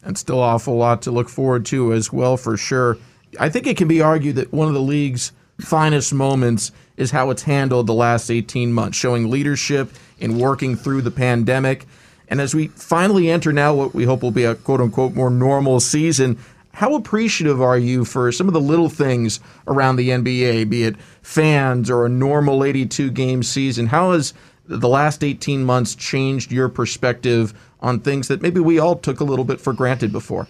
And 0.02 0.16
still 0.16 0.40
awful 0.40 0.76
lot 0.76 1.02
to 1.02 1.10
look 1.10 1.28
forward 1.28 1.64
to 1.66 1.92
as 1.92 2.12
well, 2.12 2.36
for 2.36 2.56
sure. 2.56 2.98
I 3.40 3.48
think 3.48 3.66
it 3.66 3.76
can 3.76 3.88
be 3.88 4.00
argued 4.00 4.36
that 4.36 4.52
one 4.52 4.68
of 4.68 4.74
the 4.74 4.80
league's 4.80 5.32
finest 5.60 6.12
moments 6.14 6.72
is 6.96 7.10
how 7.10 7.30
it's 7.30 7.42
handled 7.42 7.86
the 7.86 7.94
last 7.94 8.30
18 8.30 8.72
months, 8.72 8.96
showing 8.96 9.30
leadership 9.30 9.90
in 10.18 10.38
working 10.38 10.76
through 10.76 11.02
the 11.02 11.10
pandemic. 11.10 11.86
And 12.28 12.40
as 12.40 12.54
we 12.54 12.68
finally 12.68 13.30
enter 13.30 13.52
now 13.52 13.74
what 13.74 13.94
we 13.94 14.04
hope 14.04 14.22
will 14.22 14.30
be 14.30 14.44
a 14.44 14.54
quote 14.54 14.80
unquote 14.80 15.14
more 15.14 15.30
normal 15.30 15.80
season, 15.80 16.38
how 16.72 16.94
appreciative 16.94 17.60
are 17.60 17.78
you 17.78 18.04
for 18.04 18.30
some 18.30 18.46
of 18.46 18.54
the 18.54 18.60
little 18.60 18.88
things 18.88 19.40
around 19.66 19.96
the 19.96 20.10
NBA, 20.10 20.70
be 20.70 20.84
it 20.84 20.96
fans 21.22 21.90
or 21.90 22.06
a 22.06 22.08
normal 22.08 22.62
82 22.62 23.10
game 23.10 23.42
season? 23.42 23.86
How 23.86 24.12
has 24.12 24.32
the 24.66 24.88
last 24.88 25.24
18 25.24 25.64
months 25.64 25.94
changed 25.94 26.52
your 26.52 26.68
perspective 26.68 27.52
on 27.80 28.00
things 28.00 28.28
that 28.28 28.42
maybe 28.42 28.60
we 28.60 28.78
all 28.78 28.96
took 28.96 29.20
a 29.20 29.24
little 29.24 29.44
bit 29.44 29.60
for 29.60 29.72
granted 29.72 30.12
before? 30.12 30.46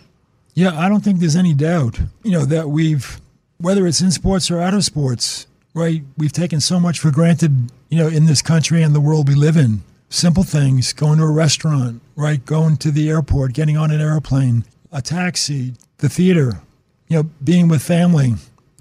Yeah, 0.55 0.79
I 0.79 0.89
don't 0.89 1.05
think 1.05 1.21
there's 1.21 1.37
any 1.37 1.55
doubt, 1.55 2.01
you 2.25 2.33
know, 2.33 2.45
that 2.45 2.69
we've, 2.69 3.21
whether 3.59 3.87
it's 3.87 4.01
in 4.01 4.11
sports 4.11 4.51
or 4.51 4.61
out 4.61 4.75
of 4.75 4.85
sports, 4.85 5.47
right, 5.75 6.03
we've 6.17 6.33
taken 6.33 6.61
so 6.61 6.81
much 6.81 6.99
for 6.99 7.11
granted, 7.11 7.71
you 7.89 7.99
know, 7.99 8.09
in 8.09 8.27
this 8.27 8.43
country 8.43 8.83
and 8.83 8.95
the 8.95 9.01
world 9.01 9.29
we 9.29 9.35
live 9.35 9.57
in. 9.57 9.83
Simple 10.09 10.45
things, 10.45 10.93
going 10.93 11.19
to 11.19 11.25
a 11.25 11.31
restaurant, 11.31 12.01
right, 12.17 12.45
going 12.45 12.77
to 12.79 12.91
the 12.91 13.11
airport, 13.11 13.53
getting 13.53 13.77
on 13.77 13.91
an 13.91 14.01
airplane, 14.01 14.65
a 14.91 15.03
taxi, 15.03 15.75
the 15.99 16.09
theater, 16.09 16.63
you 17.09 17.17
know, 17.17 17.29
being 17.45 17.69
with 17.69 17.83
family, 17.83 18.35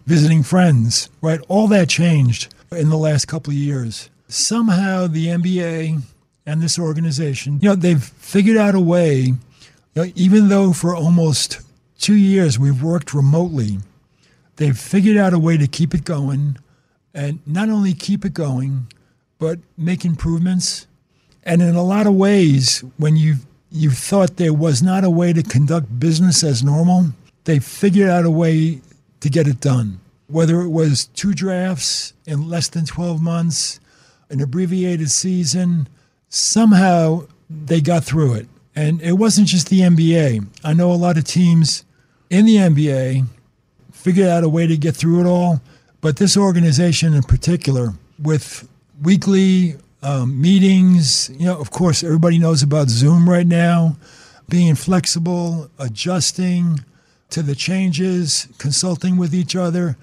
visiting 0.05 0.43
friends, 0.43 1.09
right? 1.21 1.41
All 1.49 1.67
that 1.67 1.89
changed 1.89 2.53
in 2.71 2.89
the 2.89 2.97
last 2.97 3.27
couple 3.27 3.51
of 3.51 3.57
years. 3.57 4.09
Somehow 4.29 5.07
the 5.07 5.27
NBA 5.27 6.01
and 6.45 6.61
this 6.61 6.79
organization, 6.79 7.59
you 7.61 7.69
know, 7.69 7.75
they've 7.75 8.03
figured 8.03 8.57
out 8.57 8.75
a 8.75 8.79
way, 8.79 9.15
you 9.15 9.37
know, 9.95 10.11
even 10.15 10.47
though 10.47 10.71
for 10.71 10.95
almost 10.95 11.61
two 11.97 12.15
years 12.15 12.57
we've 12.57 12.81
worked 12.81 13.13
remotely, 13.13 13.79
they've 14.57 14.77
figured 14.77 15.17
out 15.17 15.33
a 15.33 15.39
way 15.39 15.57
to 15.57 15.67
keep 15.67 15.93
it 15.93 16.03
going 16.03 16.57
and 17.13 17.39
not 17.47 17.69
only 17.69 17.93
keep 17.93 18.25
it 18.25 18.33
going, 18.33 18.87
but 19.39 19.59
make 19.77 20.05
improvements. 20.05 20.85
And 21.43 21.61
in 21.61 21.75
a 21.75 21.83
lot 21.83 22.05
of 22.05 22.13
ways, 22.13 22.83
when 22.97 23.15
you 23.15 23.37
you 23.71 23.91
thought 23.91 24.37
there 24.37 24.53
was 24.53 24.81
not 24.81 25.03
a 25.03 25.09
way 25.09 25.33
to 25.33 25.43
conduct 25.43 25.99
business 25.99 26.43
as 26.43 26.63
normal, 26.63 27.07
they 27.43 27.59
figured 27.59 28.09
out 28.09 28.25
a 28.25 28.31
way 28.31 28.81
to 29.19 29.29
get 29.29 29.47
it 29.47 29.59
done. 29.59 29.99
Whether 30.27 30.61
it 30.61 30.69
was 30.69 31.05
two 31.07 31.33
drafts 31.33 32.13
in 32.25 32.49
less 32.49 32.69
than 32.69 32.85
12 32.85 33.21
months, 33.21 33.79
an 34.29 34.41
abbreviated 34.41 35.09
season, 35.09 35.87
somehow 36.29 37.25
they 37.49 37.81
got 37.81 38.03
through 38.03 38.35
it. 38.35 38.47
And 38.75 39.01
it 39.01 39.13
wasn't 39.13 39.47
just 39.47 39.69
the 39.69 39.81
NBA. 39.81 40.45
I 40.63 40.73
know 40.73 40.91
a 40.91 40.93
lot 40.93 41.17
of 41.17 41.23
teams 41.23 41.83
in 42.29 42.45
the 42.45 42.57
NBA 42.57 43.25
figured 44.07 44.29
out 44.29 44.45
a 44.45 44.47
way 44.47 44.65
to 44.65 44.77
get 44.77 44.95
through 44.95 45.19
it 45.19 45.25
all, 45.25 45.59
but 45.99 46.15
this 46.15 46.37
organization 46.37 47.13
in 47.13 47.21
particular, 47.21 47.89
with 48.23 48.65
weekly 49.03 49.75
um, 50.01 50.41
meetings, 50.41 51.29
you 51.31 51.45
know, 51.45 51.59
of 51.59 51.71
course, 51.71 52.05
everybody 52.05 52.39
knows 52.39 52.63
about 52.63 52.87
Zoom 52.87 53.29
right 53.29 53.45
now, 53.45 53.97
being 54.47 54.75
flexible, 54.75 55.69
adjusting 55.77 56.79
to 57.31 57.43
the 57.43 57.53
changes, 57.53 58.47
consulting 58.59 59.17
with 59.17 59.35
each 59.35 59.57
other. 59.57 59.97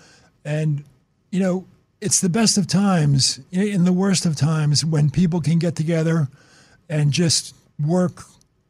And, 0.45 0.85
you 1.31 1.41
know, 1.41 1.65
it's 2.03 2.21
the 2.21 2.29
best 2.29 2.59
of 2.59 2.67
times, 2.67 3.41
in 3.53 3.85
the 3.87 3.93
worst 3.95 4.27
of 4.27 4.37
times, 4.37 4.85
when 4.85 5.09
people 5.09 5.41
can 5.41 5.59
get 5.59 5.77
together 5.77 6.29
and 6.91 7.11
just 7.11 7.55
work 7.83 8.23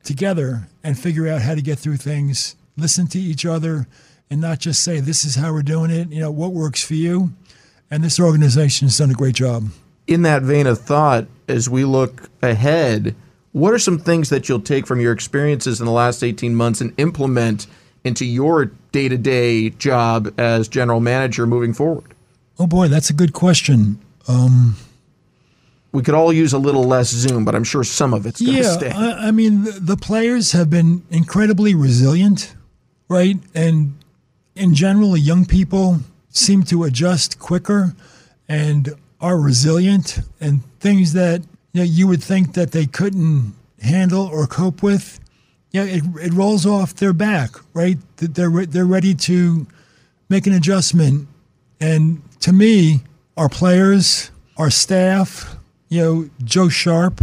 together 0.05 0.69
and 0.85 0.97
figure 0.97 1.27
out 1.27 1.43
how 1.43 1.57
to 1.57 1.63
get 1.63 1.81
through 1.81 1.97
things, 1.97 2.55
listen 2.77 3.09
to 3.09 3.19
each 3.19 3.45
other, 3.45 3.89
and 4.31 4.41
not 4.41 4.59
just 4.59 4.83
say, 4.83 5.01
this 5.01 5.25
is 5.25 5.37
how 5.37 5.53
we're 5.53 5.63
doing 5.63 5.91
it, 5.91 6.11
you 6.11 6.21
know, 6.21 6.31
what 6.31 6.53
works 6.53 6.83
for 6.83 6.95
you. 6.95 7.33
And 7.91 8.03
this 8.03 8.19
organization 8.19 8.89
has 8.89 8.99
done 8.99 9.11
a 9.11 9.15
great 9.15 9.35
job. 9.35 9.69
In 10.07 10.23
that 10.23 10.43
vein 10.43 10.67
of 10.67 10.79
thought, 10.81 11.27
as 11.49 11.69
we 11.69 11.85
look 11.85 12.29
ahead, 12.43 13.15
what 13.53 13.73
are 13.73 13.79
some 13.79 13.99
things 13.99 14.31
that 14.31 14.49
you'll 14.49 14.61
take 14.61 14.87
from 14.87 15.01
your 15.01 15.13
experiences 15.13 15.81
in 15.81 15.87
the 15.87 15.93
last 15.93 16.23
18 16.23 16.55
months 16.55 16.81
and 16.81 16.93
implement 16.99 17.67
into 18.03 18.25
your 18.25 18.67
day 18.93 19.09
to 19.09 19.17
day 19.17 19.71
job 19.71 20.33
as 20.39 20.69
general 20.69 21.01
manager 21.01 21.47
moving 21.47 21.73
forward? 21.73 22.15
Oh 22.59 22.67
boy, 22.67 22.89
that's 22.89 23.11
a 23.11 23.15
good 23.15 23.33
question. 23.33 24.01
Um, 24.29 24.77
we 25.93 26.03
could 26.03 26.15
all 26.15 26.33
use 26.33 26.53
a 26.53 26.59
little 26.59 26.85
less 26.85 27.11
Zoom, 27.11 27.45
but 27.45 27.55
I'm 27.55 27.65
sure 27.65 27.85
some 27.85 28.13
of 28.13 28.27
it's 28.27 28.41
going 28.41 28.57
to 28.57 28.63
yeah, 28.63 28.77
stay. 28.77 28.91
I, 28.91 29.29
I 29.29 29.31
mean, 29.31 29.65
the, 29.65 29.73
the 29.73 29.97
players 29.97 30.53
have 30.53 30.69
been 30.69 31.05
incredibly 31.11 31.75
resilient, 31.75 32.55
right? 33.09 33.37
And 33.55 33.95
in 34.57 34.75
general, 34.75 35.17
young 35.17 35.45
people 35.45 36.01
seem 36.29 36.63
to 36.65 36.85
adjust 36.85 37.39
quicker 37.39 37.95
and 38.49 38.95
are 39.21 39.39
resilient, 39.39 40.21
and 40.41 40.63
things 40.81 41.13
that 41.15 41.41
you, 41.73 41.81
know, 41.81 41.83
you 41.83 42.07
would 42.07 42.23
think 42.23 42.55
that 42.55 42.73
they 42.73 42.87
couldn't 42.87 43.55
handle 43.81 44.27
or 44.27 44.47
cope 44.47 44.83
with, 44.83 45.19
yeah, 45.71 45.85
it, 45.85 46.05
it 46.21 46.33
rolls 46.33 46.67
off 46.67 46.95
their 46.95 47.13
back, 47.13 47.51
right? 47.73 47.97
They're 48.17 48.67
they're 48.67 48.85
ready 48.85 49.15
to 49.15 49.67
make 50.29 50.47
an 50.47 50.53
adjustment, 50.53 51.27
and 51.81 52.23
to 52.41 52.53
me, 52.53 53.01
our 53.37 53.49
players, 53.49 54.31
our 54.57 54.71
staff, 54.71 55.57
you 55.89 56.01
know, 56.01 56.31
Joe 56.45 56.69
Sharp, 56.69 57.21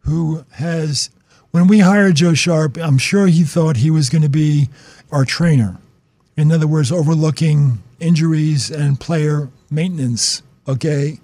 who 0.00 0.44
has, 0.52 1.10
when 1.50 1.66
we 1.66 1.80
hired 1.80 2.16
Joe 2.16 2.34
Sharp, 2.34 2.76
I'm 2.76 2.98
sure 2.98 3.26
he 3.26 3.44
thought 3.44 3.78
he 3.78 3.90
was 3.90 4.10
going 4.10 4.22
to 4.22 4.28
be 4.28 4.68
our 5.10 5.24
trainer. 5.24 5.76
In 6.38 6.52
other 6.52 6.68
words, 6.68 6.92
overlooking 6.92 7.82
injuries 7.98 8.70
and 8.70 9.00
player 9.00 9.48
maintenance. 9.72 10.40
Okay. 10.68 11.18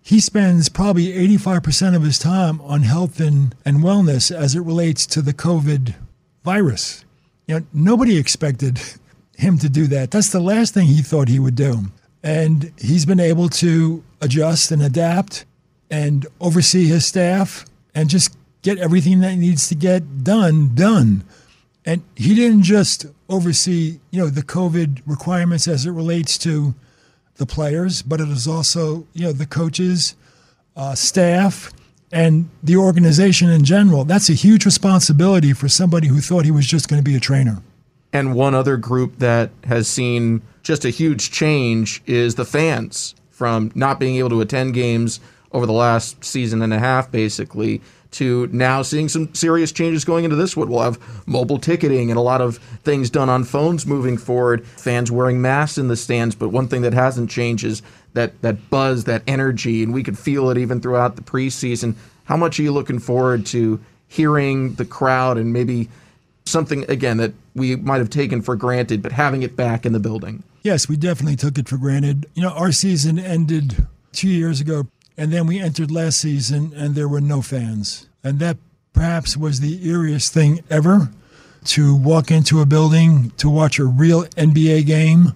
He 0.00 0.20
spends 0.20 0.68
probably 0.68 1.08
85% 1.08 1.96
of 1.96 2.02
his 2.02 2.20
time 2.20 2.60
on 2.60 2.82
health 2.82 3.18
and, 3.18 3.52
and 3.64 3.78
wellness 3.78 4.34
as 4.34 4.54
it 4.54 4.60
relates 4.60 5.06
to 5.06 5.22
the 5.22 5.34
COVID 5.34 5.96
virus. 6.44 7.04
You 7.48 7.58
know, 7.58 7.66
nobody 7.72 8.16
expected 8.16 8.80
him 9.36 9.58
to 9.58 9.68
do 9.68 9.88
that. 9.88 10.12
That's 10.12 10.30
the 10.30 10.38
last 10.38 10.72
thing 10.72 10.86
he 10.86 11.02
thought 11.02 11.26
he 11.26 11.40
would 11.40 11.56
do. 11.56 11.86
And 12.22 12.72
he's 12.78 13.04
been 13.04 13.18
able 13.18 13.48
to 13.48 14.04
adjust 14.20 14.70
and 14.70 14.82
adapt 14.82 15.46
and 15.90 16.28
oversee 16.40 16.86
his 16.86 17.04
staff 17.04 17.64
and 17.92 18.08
just 18.08 18.36
get 18.62 18.78
everything 18.78 19.18
that 19.20 19.34
needs 19.34 19.68
to 19.68 19.74
get 19.74 20.22
done 20.22 20.76
done. 20.76 21.24
And 21.90 22.04
he 22.14 22.36
didn't 22.36 22.62
just 22.62 23.06
oversee, 23.28 23.98
you 24.12 24.20
know, 24.20 24.28
the 24.28 24.44
COVID 24.44 25.02
requirements 25.06 25.66
as 25.66 25.86
it 25.86 25.90
relates 25.90 26.38
to 26.38 26.72
the 27.34 27.46
players, 27.46 28.00
but 28.00 28.20
it 28.20 28.28
is 28.28 28.46
also, 28.46 29.08
you 29.12 29.24
know, 29.24 29.32
the 29.32 29.44
coaches, 29.44 30.14
uh, 30.76 30.94
staff, 30.94 31.72
and 32.12 32.48
the 32.62 32.76
organization 32.76 33.50
in 33.50 33.64
general. 33.64 34.04
That's 34.04 34.30
a 34.30 34.34
huge 34.34 34.64
responsibility 34.64 35.52
for 35.52 35.68
somebody 35.68 36.06
who 36.06 36.20
thought 36.20 36.44
he 36.44 36.52
was 36.52 36.64
just 36.64 36.88
going 36.88 37.02
to 37.02 37.10
be 37.10 37.16
a 37.16 37.20
trainer. 37.20 37.60
And 38.12 38.36
one 38.36 38.54
other 38.54 38.76
group 38.76 39.18
that 39.18 39.50
has 39.64 39.88
seen 39.88 40.42
just 40.62 40.84
a 40.84 40.90
huge 40.90 41.32
change 41.32 42.04
is 42.06 42.36
the 42.36 42.44
fans 42.44 43.16
from 43.30 43.72
not 43.74 43.98
being 43.98 44.14
able 44.14 44.30
to 44.30 44.40
attend 44.40 44.74
games 44.74 45.18
over 45.50 45.66
the 45.66 45.72
last 45.72 46.24
season 46.24 46.62
and 46.62 46.72
a 46.72 46.78
half, 46.78 47.10
basically, 47.10 47.80
to 48.12 48.48
now 48.48 48.82
seeing 48.82 49.08
some 49.08 49.32
serious 49.34 49.72
changes 49.72 50.04
going 50.04 50.24
into 50.24 50.36
this 50.36 50.56
one. 50.56 50.68
We'll 50.68 50.82
have 50.82 50.98
mobile 51.26 51.58
ticketing 51.58 52.10
and 52.10 52.18
a 52.18 52.22
lot 52.22 52.40
of 52.40 52.58
things 52.82 53.10
done 53.10 53.28
on 53.28 53.44
phones 53.44 53.86
moving 53.86 54.18
forward, 54.18 54.66
fans 54.66 55.10
wearing 55.10 55.40
masks 55.40 55.78
in 55.78 55.88
the 55.88 55.96
stands. 55.96 56.34
But 56.34 56.48
one 56.48 56.68
thing 56.68 56.82
that 56.82 56.92
hasn't 56.92 57.30
changed 57.30 57.64
is 57.64 57.82
that, 58.14 58.40
that 58.42 58.70
buzz, 58.70 59.04
that 59.04 59.22
energy, 59.26 59.82
and 59.82 59.94
we 59.94 60.02
could 60.02 60.18
feel 60.18 60.50
it 60.50 60.58
even 60.58 60.80
throughout 60.80 61.16
the 61.16 61.22
preseason. 61.22 61.94
How 62.24 62.36
much 62.36 62.58
are 62.58 62.62
you 62.62 62.72
looking 62.72 62.98
forward 62.98 63.46
to 63.46 63.80
hearing 64.08 64.74
the 64.74 64.84
crowd 64.84 65.38
and 65.38 65.52
maybe 65.52 65.88
something, 66.46 66.84
again, 66.90 67.18
that 67.18 67.32
we 67.54 67.76
might 67.76 67.98
have 67.98 68.10
taken 68.10 68.42
for 68.42 68.56
granted, 68.56 69.02
but 69.02 69.12
having 69.12 69.42
it 69.42 69.54
back 69.56 69.86
in 69.86 69.92
the 69.92 70.00
building? 70.00 70.42
Yes, 70.62 70.88
we 70.88 70.96
definitely 70.96 71.36
took 71.36 71.58
it 71.58 71.68
for 71.68 71.76
granted. 71.76 72.26
You 72.34 72.42
know, 72.42 72.50
our 72.50 72.72
season 72.72 73.18
ended 73.18 73.86
two 74.12 74.28
years 74.28 74.60
ago, 74.60 74.88
and 75.20 75.30
then 75.30 75.46
we 75.46 75.60
entered 75.60 75.90
last 75.90 76.18
season, 76.18 76.72
and 76.74 76.94
there 76.94 77.06
were 77.06 77.20
no 77.20 77.42
fans. 77.42 78.08
And 78.24 78.38
that 78.38 78.56
perhaps 78.94 79.36
was 79.36 79.60
the 79.60 79.78
eeriest 79.78 80.30
thing 80.30 80.64
ever 80.70 81.10
to 81.66 81.94
walk 81.94 82.30
into 82.30 82.62
a 82.62 82.64
building 82.64 83.30
to 83.36 83.50
watch 83.50 83.78
a 83.78 83.84
real 83.84 84.22
NBA 84.22 84.86
game, 84.86 85.34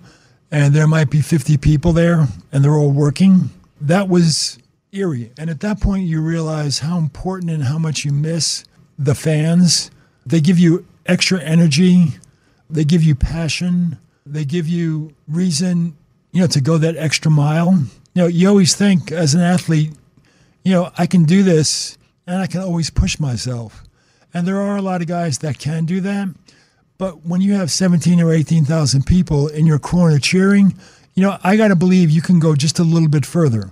and 0.50 0.73
there 0.73 0.87
might 0.87 1.11
be 1.11 1.21
50 1.21 1.59
people 1.59 1.93
there, 1.93 2.29
and 2.50 2.64
they're 2.64 2.73
all 2.73 2.93
working. 2.93 3.50
That 3.79 4.09
was 4.09 4.59
eerie. 4.91 5.33
And 5.37 5.50
at 5.50 5.61
that 5.61 5.83
point, 5.83 6.07
you 6.07 6.23
realize 6.23 6.79
how 6.79 6.97
important 6.97 7.50
and 7.50 7.64
how 7.64 7.76
much 7.76 8.07
you 8.07 8.12
miss 8.12 8.64
the 8.99 9.14
fans. 9.14 9.91
They 10.25 10.41
give 10.41 10.59
you 10.59 10.87
extra 11.05 11.43
energy. 11.43 12.14
They 12.71 12.85
give 12.85 13.03
you 13.03 13.14
passion. 13.14 13.99
They 14.25 14.47
give 14.47 14.67
you 14.67 15.14
reason, 15.29 15.95
you 16.33 16.41
know, 16.41 16.47
to 16.47 16.62
go 16.62 16.79
that 16.79 16.97
extra 16.97 17.31
mile. 17.31 17.85
You 18.14 18.23
know, 18.23 18.28
you 18.28 18.49
always 18.49 18.75
think 18.75 19.11
as 19.11 19.35
an 19.35 19.40
athlete, 19.40 19.92
you 20.64 20.73
know, 20.73 20.90
I 20.97 21.06
can 21.06 21.25
do 21.25 21.42
this 21.42 21.99
and 22.26 22.40
I 22.40 22.47
can 22.47 22.61
always 22.61 22.88
push 22.88 23.18
myself. 23.18 23.85
And 24.33 24.47
there 24.47 24.61
are 24.61 24.76
a 24.76 24.83
lot 24.83 25.02
of 25.02 25.09
guys 25.09 25.38
that 25.38 25.59
can 25.59 25.85
do 25.85 26.00
that. 26.00 26.28
But 26.97 27.26
when 27.26 27.40
you 27.40 27.54
have 27.54 27.71
17 27.71 28.21
or 28.21 28.33
18,000 28.33 29.04
people 29.04 29.49
in 29.49 29.66
your 29.66 29.78
corner 29.78 30.18
cheering, 30.18 30.75
you 31.14 31.23
know, 31.23 31.38
I 31.42 31.56
got 31.56 31.68
to 31.68 31.76
believe 31.76 32.11
you 32.11 32.23
can 32.23 32.38
go 32.38 32.54
just 32.54 32.78
a 32.78 32.85
little 32.85 33.09
bit 33.09 33.26
further. 33.26 33.71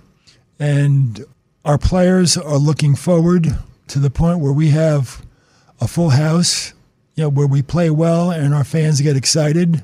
And 0.59 1.25
our 1.65 1.77
players 1.77 2.37
are 2.37 2.57
looking 2.57 2.95
forward 2.95 3.57
to 3.87 3.99
the 3.99 4.09
point 4.09 4.39
where 4.39 4.53
we 4.53 4.69
have 4.69 5.25
a 5.79 5.87
full 5.87 6.11
house, 6.11 6.73
you 7.15 7.23
know, 7.23 7.29
where 7.29 7.47
we 7.47 7.61
play 7.61 7.89
well 7.89 8.31
and 8.31 8.53
our 8.53 8.63
fans 8.63 9.01
get 9.01 9.15
excited. 9.15 9.83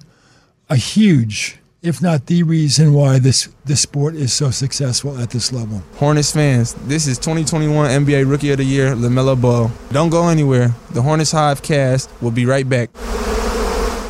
A 0.70 0.76
huge, 0.76 1.58
if 1.82 2.02
not 2.02 2.26
the 2.26 2.44
reason 2.44 2.94
why 2.94 3.20
this 3.20 3.48
this 3.66 3.82
sport 3.82 4.16
is 4.16 4.34
so 4.34 4.52
successful 4.52 5.18
at 5.18 5.30
this 5.30 5.54
level. 5.54 5.82
Hornets 5.96 6.32
fans, 6.32 6.74
this 6.88 7.08
is 7.08 7.18
2021 7.18 7.90
NBA 7.90 8.30
Rookie 8.30 8.52
of 8.52 8.58
the 8.58 8.66
Year, 8.66 8.94
LaMelo 8.96 9.40
Ball. 9.40 9.72
Don't 9.92 10.10
go 10.10 10.28
anywhere. 10.28 10.76
The 10.92 11.02
Hornets 11.02 11.32
Hive 11.32 11.62
cast 11.62 12.10
will 12.22 12.32
be 12.32 12.46
right 12.46 12.68
back. 12.68 12.90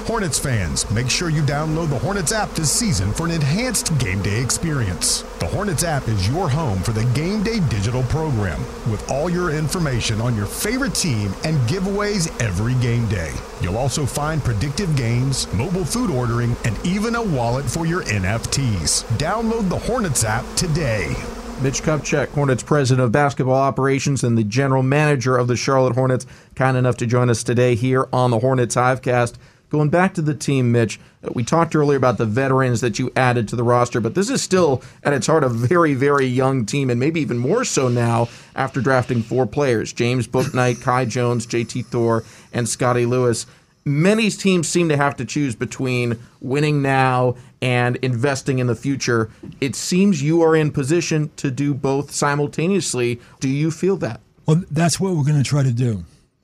Hornets 0.09 0.39
fans, 0.39 0.89
make 0.89 1.07
sure 1.07 1.29
you 1.29 1.43
download 1.43 1.91
the 1.91 1.99
Hornets 1.99 2.31
app 2.31 2.49
this 2.55 2.71
season 2.71 3.13
for 3.13 3.27
an 3.27 3.31
enhanced 3.31 3.95
game 3.99 4.23
day 4.23 4.41
experience. 4.41 5.21
The 5.37 5.45
Hornets 5.45 5.83
app 5.83 6.07
is 6.07 6.27
your 6.27 6.49
home 6.49 6.81
for 6.81 6.93
the 6.93 7.05
game 7.13 7.43
day 7.43 7.59
digital 7.69 8.01
program 8.05 8.59
with 8.89 9.07
all 9.11 9.29
your 9.29 9.51
information 9.51 10.19
on 10.19 10.35
your 10.35 10.47
favorite 10.47 10.95
team 10.95 11.31
and 11.43 11.55
giveaways 11.69 12.27
every 12.41 12.73
game 12.81 13.07
day. 13.07 13.31
You'll 13.61 13.77
also 13.77 14.03
find 14.03 14.43
predictive 14.43 14.95
games, 14.95 15.45
mobile 15.53 15.85
food 15.85 16.09
ordering, 16.09 16.55
and 16.65 16.75
even 16.83 17.13
a 17.13 17.21
wallet 17.21 17.65
for 17.65 17.85
your 17.85 18.01
NFTs. 18.05 19.03
Download 19.19 19.69
the 19.69 19.77
Hornets 19.77 20.23
app 20.23 20.43
today. 20.55 21.15
Mitch 21.61 21.83
Kupchak, 21.83 22.29
Hornets 22.29 22.63
president 22.63 23.05
of 23.05 23.11
basketball 23.11 23.53
operations 23.53 24.23
and 24.23 24.35
the 24.35 24.43
general 24.43 24.81
manager 24.81 25.37
of 25.37 25.47
the 25.47 25.55
Charlotte 25.55 25.93
Hornets, 25.93 26.25
kind 26.55 26.77
enough 26.77 26.97
to 26.97 27.05
join 27.05 27.29
us 27.29 27.43
today 27.43 27.75
here 27.75 28.07
on 28.11 28.31
the 28.31 28.39
Hornets 28.39 28.75
Hivecast. 28.75 29.35
Going 29.69 29.89
back 29.89 30.15
to 30.15 30.23
the 30.23 30.33
team, 30.33 30.71
Mitch, 30.71 30.99
uh, 31.23 31.29
we 31.33 31.43
talked 31.43 31.75
earlier 31.75 31.97
about 31.97 32.17
the 32.17 32.25
veterans 32.25 32.81
that 32.81 32.97
you 32.97 33.11
added 33.15 33.47
to 33.49 33.55
the 33.55 33.63
roster, 33.63 34.01
but 34.01 34.15
this 34.15 34.29
is 34.29 34.41
still, 34.41 34.81
at 35.03 35.13
its 35.13 35.27
heart, 35.27 35.43
a 35.43 35.49
very, 35.49 35.93
very 35.93 36.25
young 36.25 36.65
team, 36.65 36.89
and 36.89 36.99
maybe 36.99 37.21
even 37.21 37.38
more 37.38 37.63
so 37.63 37.88
now 37.88 38.27
after 38.55 38.81
drafting 38.81 39.21
four 39.21 39.45
players 39.45 39.93
James 39.93 40.27
Bouknight, 40.27 40.81
Kai 40.83 41.05
Jones, 41.05 41.45
JT 41.45 41.85
Thor, 41.85 42.23
and 42.51 42.67
Scottie 42.67 43.05
Lewis. 43.05 43.45
Many 43.85 44.29
teams 44.29 44.67
seem 44.67 44.89
to 44.89 44.97
have 44.97 45.15
to 45.17 45.25
choose 45.25 45.55
between 45.55 46.19
winning 46.41 46.81
now 46.81 47.35
and 47.61 47.95
investing 47.97 48.59
in 48.59 48.67
the 48.67 48.75
future. 48.75 49.29
It 49.61 49.75
seems 49.75 50.21
you 50.21 50.41
are 50.41 50.55
in 50.55 50.71
position 50.71 51.31
to 51.38 51.49
do 51.49 51.73
both 51.73 52.11
simultaneously. 52.11 53.19
Do 53.39 53.49
you 53.49 53.71
feel 53.71 53.97
that? 53.97 54.19
Well, 54.45 54.63
that's 54.69 54.99
what 54.99 55.15
we're 55.15 55.23
going 55.23 55.41
to 55.41 55.49
try 55.49 55.63
to 55.63 55.71
do. 55.71 56.03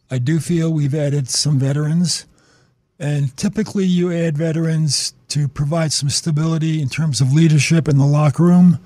I 0.09 0.19
do 0.19 0.39
feel 0.39 0.71
we've 0.71 0.95
added 0.95 1.29
some 1.29 1.59
veterans 1.59 2.25
and 2.99 3.35
typically, 3.35 3.85
you 3.85 4.11
add 4.11 4.37
veterans 4.37 5.13
to 5.29 5.47
provide 5.47 5.91
some 5.91 6.09
stability 6.09 6.81
in 6.81 6.87
terms 6.87 7.19
of 7.19 7.33
leadership 7.33 7.87
in 7.87 7.97
the 7.97 8.05
locker 8.05 8.43
room. 8.43 8.79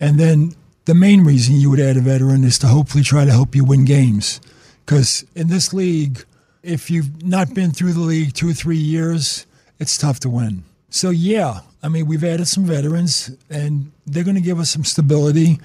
And 0.00 0.18
then 0.18 0.54
the 0.86 0.94
main 0.94 1.22
reason 1.22 1.56
you 1.56 1.68
would 1.70 1.80
add 1.80 1.96
a 1.96 2.00
veteran 2.00 2.44
is 2.44 2.58
to 2.60 2.66
hopefully 2.66 3.04
try 3.04 3.24
to 3.24 3.30
help 3.30 3.54
you 3.54 3.64
win 3.64 3.84
games. 3.84 4.40
Because 4.84 5.24
in 5.34 5.48
this 5.48 5.72
league, 5.72 6.24
if 6.62 6.90
you've 6.90 7.22
not 7.22 7.54
been 7.54 7.72
through 7.72 7.92
the 7.92 8.00
league 8.00 8.32
two 8.32 8.48
or 8.48 8.54
three 8.54 8.78
years, 8.78 9.46
it's 9.78 9.98
tough 9.98 10.18
to 10.20 10.30
win. 10.30 10.64
So, 10.88 11.10
yeah, 11.10 11.60
I 11.82 11.88
mean, 11.88 12.06
we've 12.06 12.24
added 12.24 12.48
some 12.48 12.64
veterans 12.64 13.30
and 13.50 13.92
they're 14.06 14.24
going 14.24 14.36
to 14.36 14.40
give 14.40 14.60
us 14.60 14.70
some 14.70 14.84
stability, 14.84 15.60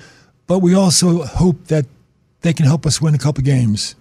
but 0.45 0.59
we 0.59 0.73
also 0.75 1.23
hope 1.23 1.67
that 1.67 1.85
they 2.41 2.53
can 2.53 2.65
help 2.65 2.85
us 2.85 3.01
win 3.01 3.15
a 3.15 3.17
couple 3.17 3.43
games. 3.43 3.95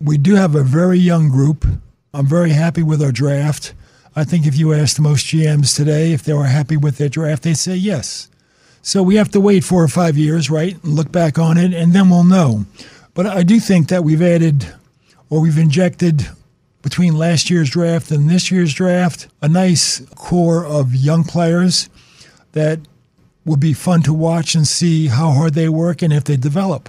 We 0.00 0.18
do 0.18 0.36
have 0.36 0.54
a 0.54 0.62
very 0.62 0.98
young 0.98 1.28
group 1.28 1.66
I'm 2.14 2.26
very 2.26 2.50
happy 2.50 2.82
with 2.82 3.02
our 3.02 3.12
draft. 3.12 3.74
I 4.16 4.24
think 4.24 4.46
if 4.46 4.56
you 4.56 4.72
asked 4.72 4.98
most 4.98 5.26
GMs 5.26 5.76
today 5.76 6.12
if 6.12 6.22
they 6.22 6.32
were 6.32 6.46
happy 6.46 6.76
with 6.76 6.96
their 6.96 7.10
draft, 7.10 7.42
they'd 7.42 7.54
say 7.54 7.76
yes. 7.76 8.28
So 8.80 9.02
we 9.02 9.16
have 9.16 9.30
to 9.32 9.40
wait 9.40 9.64
four 9.64 9.82
or 9.82 9.88
five 9.88 10.16
years, 10.16 10.48
right, 10.50 10.82
and 10.82 10.94
look 10.94 11.12
back 11.12 11.38
on 11.38 11.58
it, 11.58 11.74
and 11.74 11.92
then 11.92 12.08
we'll 12.08 12.24
know. 12.24 12.64
But 13.12 13.26
I 13.26 13.42
do 13.42 13.60
think 13.60 13.88
that 13.88 14.04
we've 14.04 14.22
added 14.22 14.66
or 15.28 15.40
we've 15.40 15.58
injected 15.58 16.28
between 16.80 17.18
last 17.18 17.50
year's 17.50 17.68
draft 17.68 18.10
and 18.10 18.30
this 18.30 18.50
year's 18.50 18.72
draft 18.72 19.28
a 19.42 19.48
nice 19.48 20.00
core 20.14 20.64
of 20.64 20.94
young 20.94 21.24
players 21.24 21.90
that 22.52 22.78
will 23.44 23.56
be 23.56 23.74
fun 23.74 24.02
to 24.02 24.14
watch 24.14 24.54
and 24.54 24.66
see 24.66 25.08
how 25.08 25.32
hard 25.32 25.54
they 25.54 25.68
work 25.68 26.00
and 26.00 26.12
if 26.12 26.24
they 26.24 26.36
develop 26.36 26.88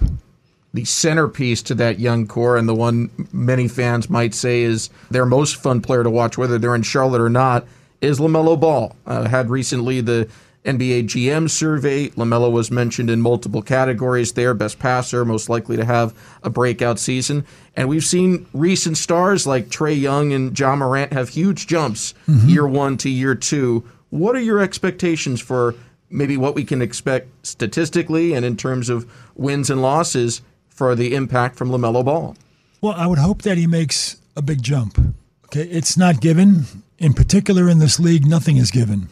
the 0.72 0.84
centerpiece 0.84 1.62
to 1.62 1.74
that 1.74 1.98
young 1.98 2.26
core 2.26 2.56
and 2.56 2.68
the 2.68 2.74
one 2.74 3.10
many 3.32 3.66
fans 3.66 4.08
might 4.08 4.34
say 4.34 4.62
is 4.62 4.88
their 5.10 5.26
most 5.26 5.56
fun 5.56 5.80
player 5.80 6.04
to 6.04 6.10
watch, 6.10 6.38
whether 6.38 6.58
they're 6.58 6.74
in 6.74 6.82
Charlotte 6.82 7.20
or 7.20 7.30
not, 7.30 7.66
is 8.00 8.20
LaMelo 8.20 8.58
Ball. 8.58 8.94
Uh, 9.06 9.28
had 9.28 9.50
recently 9.50 10.00
the 10.00 10.28
NBA 10.64 11.04
GM 11.04 11.48
survey. 11.48 12.08
LaMelo 12.10 12.52
was 12.52 12.70
mentioned 12.70 13.10
in 13.10 13.20
multiple 13.20 13.62
categories 13.62 14.32
there 14.32 14.54
best 14.54 14.78
passer, 14.78 15.24
most 15.24 15.48
likely 15.48 15.76
to 15.76 15.84
have 15.84 16.14
a 16.42 16.50
breakout 16.50 16.98
season. 16.98 17.46
And 17.74 17.88
we've 17.88 18.04
seen 18.04 18.46
recent 18.52 18.96
stars 18.96 19.46
like 19.46 19.68
Trae 19.68 19.98
Young 19.98 20.32
and 20.32 20.58
Ja 20.58 20.76
Morant 20.76 21.12
have 21.12 21.30
huge 21.30 21.66
jumps 21.66 22.14
mm-hmm. 22.28 22.48
year 22.48 22.66
one 22.66 22.96
to 22.98 23.08
year 23.08 23.34
two. 23.34 23.84
What 24.10 24.36
are 24.36 24.40
your 24.40 24.60
expectations 24.60 25.40
for 25.40 25.74
maybe 26.10 26.36
what 26.36 26.54
we 26.54 26.64
can 26.64 26.82
expect 26.82 27.46
statistically 27.46 28.34
and 28.34 28.44
in 28.44 28.56
terms 28.56 28.88
of 28.88 29.10
wins 29.36 29.70
and 29.70 29.80
losses 29.80 30.42
for 30.80 30.94
the 30.94 31.14
impact 31.14 31.56
from 31.56 31.68
LaMelo 31.68 32.02
Ball? 32.02 32.34
Well, 32.80 32.94
I 32.96 33.06
would 33.06 33.18
hope 33.18 33.42
that 33.42 33.58
he 33.58 33.66
makes 33.66 34.16
a 34.34 34.40
big 34.40 34.62
jump. 34.62 34.98
Okay, 35.44 35.64
it's 35.64 35.94
not 35.94 36.22
given. 36.22 36.64
In 36.98 37.12
particular, 37.12 37.68
in 37.68 37.80
this 37.80 38.00
league, 38.00 38.26
nothing 38.26 38.56
is 38.56 38.70
given. 38.70 39.10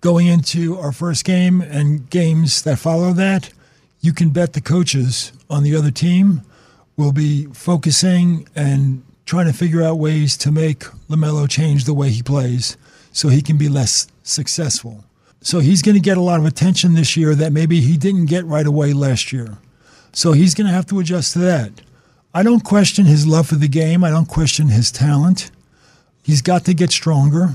Going 0.00 0.28
into 0.28 0.78
our 0.78 0.92
first 0.92 1.26
game 1.26 1.60
and 1.60 2.08
games 2.08 2.62
that 2.62 2.78
follow 2.78 3.12
that, 3.12 3.50
you 4.00 4.14
can 4.14 4.30
bet 4.30 4.54
the 4.54 4.62
coaches 4.62 5.30
on 5.50 5.62
the 5.62 5.76
other 5.76 5.90
team 5.90 6.40
will 6.96 7.12
be 7.12 7.44
focusing 7.52 8.48
and 8.56 9.02
trying 9.26 9.44
to 9.44 9.52
figure 9.52 9.82
out 9.82 9.98
ways 9.98 10.38
to 10.38 10.50
make 10.50 10.84
LaMelo 11.10 11.46
change 11.46 11.84
the 11.84 11.92
way 11.92 12.08
he 12.08 12.22
plays 12.22 12.78
so 13.12 13.28
he 13.28 13.42
can 13.42 13.58
be 13.58 13.68
less 13.68 14.08
successful. 14.22 15.04
So 15.42 15.58
he's 15.58 15.82
going 15.82 15.96
to 15.96 16.00
get 16.00 16.16
a 16.16 16.22
lot 16.22 16.40
of 16.40 16.46
attention 16.46 16.94
this 16.94 17.14
year 17.14 17.34
that 17.34 17.52
maybe 17.52 17.82
he 17.82 17.98
didn't 17.98 18.24
get 18.24 18.46
right 18.46 18.66
away 18.66 18.94
last 18.94 19.34
year. 19.34 19.58
So 20.12 20.32
he's 20.32 20.54
going 20.54 20.66
to 20.66 20.72
have 20.72 20.86
to 20.86 20.98
adjust 20.98 21.34
to 21.34 21.38
that. 21.40 21.72
I 22.32 22.42
don't 22.42 22.64
question 22.64 23.06
his 23.06 23.26
love 23.26 23.48
for 23.48 23.56
the 23.56 23.68
game. 23.68 24.04
I 24.04 24.10
don't 24.10 24.28
question 24.28 24.68
his 24.68 24.92
talent. 24.92 25.50
He's 26.22 26.42
got 26.42 26.64
to 26.66 26.74
get 26.74 26.92
stronger, 26.92 27.54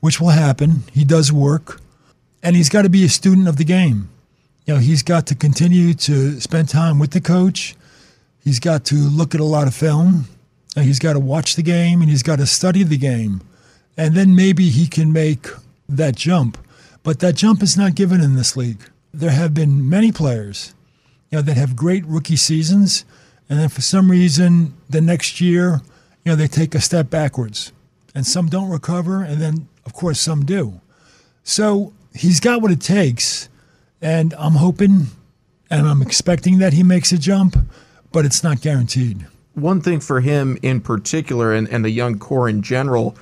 which 0.00 0.20
will 0.20 0.30
happen. 0.30 0.84
He 0.92 1.04
does 1.04 1.32
work. 1.32 1.80
And 2.42 2.56
he's 2.56 2.68
got 2.68 2.82
to 2.82 2.88
be 2.88 3.04
a 3.04 3.08
student 3.08 3.48
of 3.48 3.56
the 3.56 3.64
game. 3.64 4.08
You 4.66 4.74
know, 4.74 4.80
he's 4.80 5.02
got 5.02 5.26
to 5.28 5.34
continue 5.34 5.94
to 5.94 6.40
spend 6.40 6.68
time 6.68 6.98
with 6.98 7.10
the 7.10 7.20
coach. 7.20 7.76
He's 8.42 8.58
got 8.58 8.84
to 8.86 8.94
look 8.94 9.34
at 9.34 9.40
a 9.40 9.44
lot 9.44 9.68
of 9.68 9.74
film. 9.74 10.26
And 10.76 10.84
he's 10.84 10.98
got 10.98 11.12
to 11.14 11.20
watch 11.20 11.56
the 11.56 11.62
game 11.62 12.00
and 12.00 12.10
he's 12.10 12.22
got 12.22 12.36
to 12.36 12.46
study 12.46 12.82
the 12.82 12.96
game. 12.96 13.42
And 13.96 14.14
then 14.14 14.34
maybe 14.34 14.70
he 14.70 14.86
can 14.86 15.12
make 15.12 15.48
that 15.88 16.16
jump. 16.16 16.56
But 17.02 17.18
that 17.20 17.34
jump 17.34 17.62
is 17.62 17.76
not 17.76 17.94
given 17.94 18.20
in 18.20 18.36
this 18.36 18.56
league. 18.56 18.88
There 19.12 19.30
have 19.30 19.52
been 19.52 19.88
many 19.88 20.12
players 20.12 20.74
you 21.30 21.38
know, 21.38 21.42
that 21.42 21.56
have 21.56 21.76
great 21.76 22.04
rookie 22.06 22.36
seasons, 22.36 23.04
and 23.48 23.58
then 23.58 23.68
for 23.68 23.80
some 23.80 24.10
reason 24.10 24.74
the 24.88 25.00
next 25.00 25.40
year, 25.40 25.80
you 26.24 26.32
know, 26.32 26.36
they 26.36 26.48
take 26.48 26.74
a 26.74 26.80
step 26.80 27.10
backwards, 27.10 27.72
and 28.14 28.26
some 28.26 28.48
don't 28.48 28.70
recover, 28.70 29.22
and 29.22 29.40
then 29.40 29.68
of 29.86 29.92
course 29.92 30.20
some 30.20 30.44
do. 30.44 30.80
So 31.42 31.92
he's 32.14 32.40
got 32.40 32.62
what 32.62 32.70
it 32.70 32.80
takes, 32.80 33.48
and 34.02 34.34
I'm 34.34 34.54
hoping 34.54 35.06
and 35.70 35.86
I'm 35.86 36.02
expecting 36.02 36.58
that 36.58 36.72
he 36.72 36.82
makes 36.82 37.12
a 37.12 37.18
jump, 37.18 37.56
but 38.10 38.24
it's 38.24 38.42
not 38.42 38.60
guaranteed. 38.60 39.26
One 39.54 39.80
thing 39.80 40.00
for 40.00 40.20
him 40.20 40.58
in 40.62 40.80
particular, 40.80 41.52
and, 41.52 41.68
and 41.68 41.84
the 41.84 41.90
young 41.90 42.18
core 42.18 42.48
in 42.48 42.62
general 42.62 43.16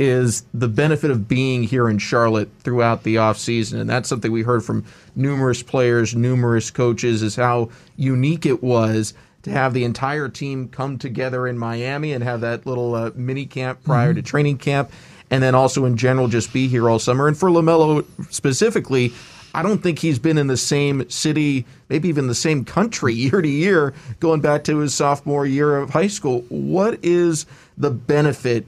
is 0.00 0.44
the 0.54 0.66
benefit 0.66 1.10
of 1.10 1.28
being 1.28 1.62
here 1.62 1.86
in 1.86 1.98
Charlotte 1.98 2.48
throughout 2.60 3.02
the 3.02 3.16
offseason. 3.16 3.82
And 3.82 3.90
that's 3.90 4.08
something 4.08 4.32
we 4.32 4.42
heard 4.42 4.64
from 4.64 4.86
numerous 5.14 5.62
players, 5.62 6.16
numerous 6.16 6.70
coaches, 6.70 7.22
is 7.22 7.36
how 7.36 7.68
unique 7.96 8.46
it 8.46 8.62
was 8.62 9.12
to 9.42 9.50
have 9.50 9.74
the 9.74 9.84
entire 9.84 10.30
team 10.30 10.68
come 10.68 10.96
together 10.96 11.46
in 11.46 11.58
Miami 11.58 12.14
and 12.14 12.24
have 12.24 12.40
that 12.40 12.64
little 12.66 12.94
uh, 12.94 13.10
mini 13.14 13.44
camp 13.44 13.84
prior 13.84 14.08
mm-hmm. 14.08 14.16
to 14.16 14.22
training 14.22 14.56
camp. 14.56 14.90
And 15.30 15.42
then 15.42 15.54
also 15.54 15.84
in 15.84 15.98
general, 15.98 16.28
just 16.28 16.50
be 16.50 16.66
here 16.66 16.88
all 16.88 16.98
summer. 16.98 17.28
And 17.28 17.36
for 17.36 17.50
LaMelo 17.50 18.06
specifically, 18.32 19.12
I 19.54 19.62
don't 19.62 19.82
think 19.82 19.98
he's 19.98 20.18
been 20.18 20.38
in 20.38 20.46
the 20.46 20.56
same 20.56 21.10
city, 21.10 21.66
maybe 21.90 22.08
even 22.08 22.26
the 22.26 22.34
same 22.34 22.64
country 22.64 23.12
year 23.14 23.42
to 23.42 23.48
year, 23.48 23.92
going 24.18 24.40
back 24.40 24.64
to 24.64 24.78
his 24.78 24.94
sophomore 24.94 25.44
year 25.44 25.76
of 25.76 25.90
high 25.90 26.06
school. 26.06 26.40
What 26.48 26.98
is 27.02 27.44
the 27.76 27.90
benefit 27.90 28.66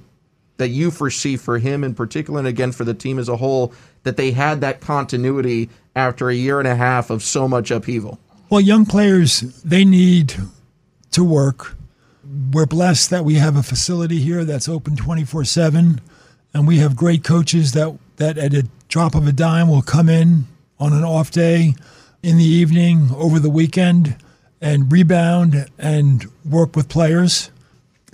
that 0.63 0.69
you 0.69 0.93
foresee 0.93 1.37
for 1.37 1.59
him 1.59 1.83
in 1.83 1.93
particular, 1.93 2.39
and 2.39 2.47
again 2.47 2.71
for 2.71 2.85
the 2.85 2.95
team 2.95 3.19
as 3.19 3.29
a 3.29 3.37
whole, 3.37 3.75
that 4.05 4.17
they 4.17 4.31
had 4.31 4.61
that 4.61 4.81
continuity 4.81 5.69
after 5.97 6.31
a 6.31 6.35
year 6.35 6.61
and 6.61 6.69
a 6.69 6.77
half 6.77 7.11
of 7.11 7.21
so 7.21 7.49
much 7.49 7.73
upheaval? 7.73 8.21
Well, 8.49 8.61
young 8.61 8.87
players, 8.87 9.41
they 9.65 9.85
need 9.85 10.37
to 11.11 11.25
work. 11.25 11.75
We're 12.53 12.67
blessed 12.67 13.11
that 13.11 13.25
we 13.25 13.35
have 13.35 13.57
a 13.57 13.63
facility 13.65 14.21
here 14.21 14.45
that's 14.45 14.69
open 14.69 14.95
24 14.95 15.45
7, 15.45 16.01
and 16.55 16.69
we 16.69 16.79
have 16.79 16.95
great 16.95 17.25
coaches 17.25 17.73
that, 17.73 17.99
that 18.19 18.39
at 18.39 18.55
a 18.55 18.69
drop 18.87 19.17
of 19.17 19.27
a 19.27 19.33
dime 19.33 19.69
will 19.69 19.83
come 19.83 20.09
in 20.09 20.47
on 20.79 20.93
an 20.93 21.03
off 21.03 21.33
day 21.33 21.75
in 22.23 22.37
the 22.37 22.45
evening, 22.45 23.11
over 23.17 23.41
the 23.41 23.51
weekend, 23.51 24.17
and 24.61 24.93
rebound 24.93 25.67
and 25.77 26.27
work 26.49 26.77
with 26.77 26.89
players. 26.89 27.51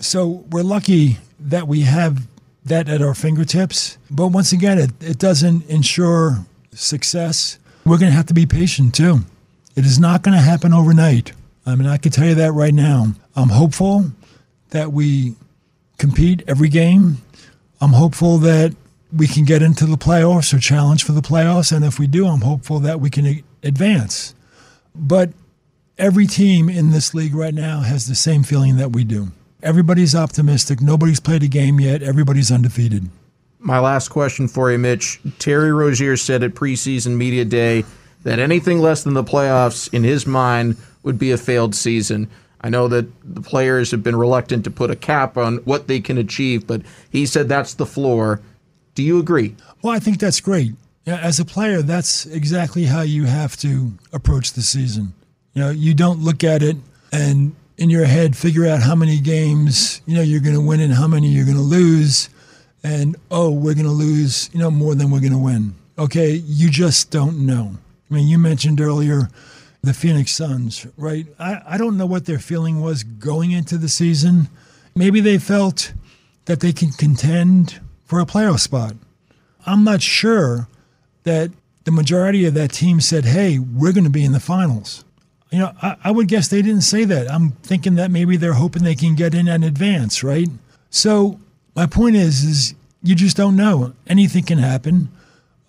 So 0.01 0.47
we're 0.51 0.63
lucky 0.63 1.19
that 1.39 1.69
we 1.69 1.83
have 1.83 2.28
that 2.69 2.89
at 2.89 3.03
our 3.03 3.15
fingertips. 3.15 3.99
But 4.11 4.29
once 4.29 4.53
again, 4.53 4.79
it, 4.79 4.91
it 5.01 5.19
doesn't 5.19 5.69
ensure 5.69 6.47
success. 6.73 7.59
We're 7.85 7.99
going 7.99 8.11
to 8.11 8.17
have 8.17 8.27
to 8.27 8.35
be 8.35 8.47
patient 8.47 8.95
too. 8.95 9.21
It 9.77 9.85
is 9.85 9.99
not 9.99 10.23
going 10.23 10.37
to 10.37 10.43
happen 10.43 10.73
overnight. 10.73 11.33
I 11.65 11.75
mean, 11.75 11.87
I 11.87 11.99
can 11.99 12.13
tell 12.13 12.27
you 12.27 12.35
that 12.37 12.53
right 12.53 12.75
now. 12.75 13.13
I'm 13.37 13.51
hopeful 13.51 14.11
that 14.71 14.93
we 14.93 15.37
compete 15.99 16.43
every 16.47 16.69
game. 16.69 17.19
I'm 17.81 17.93
hopeful 17.93 18.39
that 18.39 18.75
we 19.13 19.27
can 19.27 19.45
get 19.45 19.63
into 19.63 19.87
the 19.87 19.97
playoffs 19.97 20.53
or 20.53 20.59
challenge 20.59 21.05
for 21.05 21.13
the 21.13 21.21
playoffs. 21.21 21.75
And 21.75 21.85
if 21.85 21.99
we 21.99 22.07
do, 22.07 22.27
I'm 22.27 22.41
hopeful 22.41 22.81
that 22.81 23.01
we 23.01 23.11
can 23.11 23.43
advance. 23.63 24.35
But 24.95 25.31
every 25.97 26.27
team 26.27 26.69
in 26.69 26.91
this 26.91 27.15
league 27.15 27.35
right 27.35 27.55
now 27.55 27.81
has 27.81 28.07
the 28.07 28.15
same 28.15 28.43
feeling 28.43 28.77
that 28.77 28.93
we 28.93 29.05
do. 29.05 29.29
Everybody's 29.63 30.15
optimistic. 30.15 30.81
Nobody's 30.81 31.21
played 31.21 31.43
a 31.43 31.49
game 31.49 31.81
yet. 31.81 32.03
Everybody's 32.03 32.53
undefeated. 32.53 33.09
My 33.59 33.81
last 33.81 34.09
question 34.09 34.47
for 34.47 34.71
you, 34.71 34.79
Mitch. 34.79 35.21
Terry 35.39 35.73
Rozier 35.73 36.17
said 36.17 36.45
at 36.45 36.55
preseason 36.55 37.17
media 37.17 37.45
day 37.45 37.85
that 38.23 38.39
anything 38.39 38.79
less 38.79 39.03
than 39.03 39.15
the 39.15 39.25
playoffs, 39.25 39.93
in 39.93 40.05
his 40.05 40.27
mind, 40.27 40.77
would 41.03 41.19
be 41.19 41.33
a 41.33 41.37
failed 41.37 41.75
season. 41.75 42.31
I 42.61 42.69
know 42.69 42.89
that 42.89 43.09
the 43.25 43.41
players 43.41 43.91
have 43.91 44.03
been 44.03 44.17
reluctant 44.17 44.65
to 44.65 44.71
put 44.71 44.91
a 44.91 44.97
cap 44.97 45.37
on 45.37 45.59
what 45.59 45.89
they 45.89 46.01
can 46.01 46.19
achieve, 46.19 46.67
but 46.67 46.83
he 47.11 47.27
said 47.27 47.49
that's 47.49 47.75
the 47.75 47.87
floor. 47.87 48.41
Do 48.95 49.03
you 49.03 49.19
agree? 49.19 49.57
Well, 49.83 49.95
I 49.95 49.99
think 49.99 50.19
that's 50.19 50.41
great. 50.41 50.73
As 51.07 51.41
a 51.41 51.45
player, 51.45 51.83
that's 51.83 52.27
exactly 52.27 52.85
how 52.85 53.01
you 53.01 53.25
have 53.25 53.57
to 53.59 53.93
approach 54.13 54.53
the 54.53 54.63
season. 54.63 55.15
You 55.55 55.63
know, 55.63 55.71
you 55.71 55.95
don't 55.95 56.21
look 56.21 56.45
at 56.45 56.63
it 56.63 56.77
and 57.13 57.57
in 57.79 57.89
your 57.89 58.05
head 58.05 58.37
figure 58.37 58.67
out 58.67 58.83
how 58.83 58.95
many 58.95 59.21
games 59.21 60.03
you 60.05 60.15
know 60.15 60.21
you're 60.21 60.41
going 60.41 60.55
to 60.55 60.61
win 60.61 60.81
and 60.81 60.93
how 60.93 61.07
many 61.07 61.29
you're 61.29 61.45
going 61.45 61.57
to 61.57 61.63
lose. 61.63 62.29
And 62.83 63.17
oh 63.31 63.51
we're 63.51 63.75
going 63.75 63.87
to 63.87 63.93
lose 63.93 64.51
you 64.53 64.59
know 64.59 64.71
more 64.71 64.95
than 64.95 65.11
we're 65.11 65.21
going 65.21 65.33
to 65.33 65.39
win. 65.39 65.75
Okay 65.99 66.33
you 66.33 66.69
just 66.69 67.11
don't 67.11 67.47
know. 67.47 67.79
I 68.11 68.15
mean 68.15 68.29
you 68.29 68.37
mentioned 68.37 68.81
earlier 68.81 69.29
the 69.83 69.95
phoenix 69.95 70.33
suns 70.33 70.87
right? 70.97 71.27
I, 71.39 71.63
I 71.67 71.79
don't 71.79 71.97
know 71.97 72.07
what 72.07 72.27
their 72.27 72.41
feeling 72.41 72.81
was 72.81 73.05
going 73.05 73.53
into 73.53 73.79
the 73.79 73.89
season. 73.89 74.49
Maybe 74.95 75.21
they 75.21 75.39
felt 75.39 75.93
that 76.47 76.61
they 76.61 76.73
can 76.73 76.91
contend 76.91 77.81
for 78.05 78.19
a 78.19 78.27
playoff 78.27 78.59
spot. 78.59 78.95
I'm 79.67 79.85
not 79.85 80.03
sure 80.03 80.67
that 81.23 81.53
the 81.85 81.93
majority 81.93 82.45
of 82.45 82.55
that 82.55 82.73
team 82.73 83.01
said 83.01 83.25
hey 83.25 83.59
we're 83.59 83.93
going 83.93 84.05
to 84.05 84.11
be 84.11 84.25
in 84.25 84.33
the 84.33 84.41
finals 84.41 85.05
you 85.51 85.59
know, 85.59 85.73
I, 85.81 85.97
I, 86.05 86.11
would 86.11 86.29
guess 86.29 86.49
they 86.49 86.63
didn't 86.63 86.83
say 86.83 87.05
that. 87.05 87.31
I'm 87.31 87.53
thinking 87.63 87.95
that 87.95 88.11
maybe 88.11 88.37
they're 88.37 88.53
hoping 88.55 88.85
they 88.85 88.95
can 88.95 89.15
get 89.15 89.35
in 89.35 89.49
in 89.49 89.63
advance, 89.63 90.23
right? 90.23 90.49
So 90.91 91.41
my 91.75 91.87
point 91.87 92.17
is, 92.17 92.45
is 92.45 92.75
you 93.03 93.15
just 93.15 93.37
don't 93.37 93.57
know. 93.57 93.95
Anything 94.07 94.45
can 94.45 94.59
happen. 94.59 95.09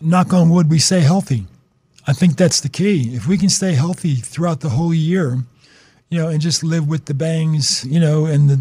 Knock 0.01 0.33
on 0.33 0.49
wood, 0.49 0.69
we 0.69 0.79
stay 0.79 1.01
healthy. 1.01 1.45
I 2.07 2.13
think 2.13 2.37
that's 2.37 2.59
the 2.61 2.69
key. 2.69 3.15
If 3.15 3.27
we 3.27 3.37
can 3.37 3.49
stay 3.49 3.73
healthy 3.73 4.15
throughout 4.15 4.61
the 4.61 4.69
whole 4.69 4.93
year, 4.93 5.37
you 6.09 6.17
know, 6.17 6.27
and 6.27 6.41
just 6.41 6.63
live 6.63 6.87
with 6.87 7.05
the 7.05 7.13
bangs, 7.13 7.85
you 7.85 7.99
know, 7.99 8.25
and 8.25 8.49
the 8.49 8.59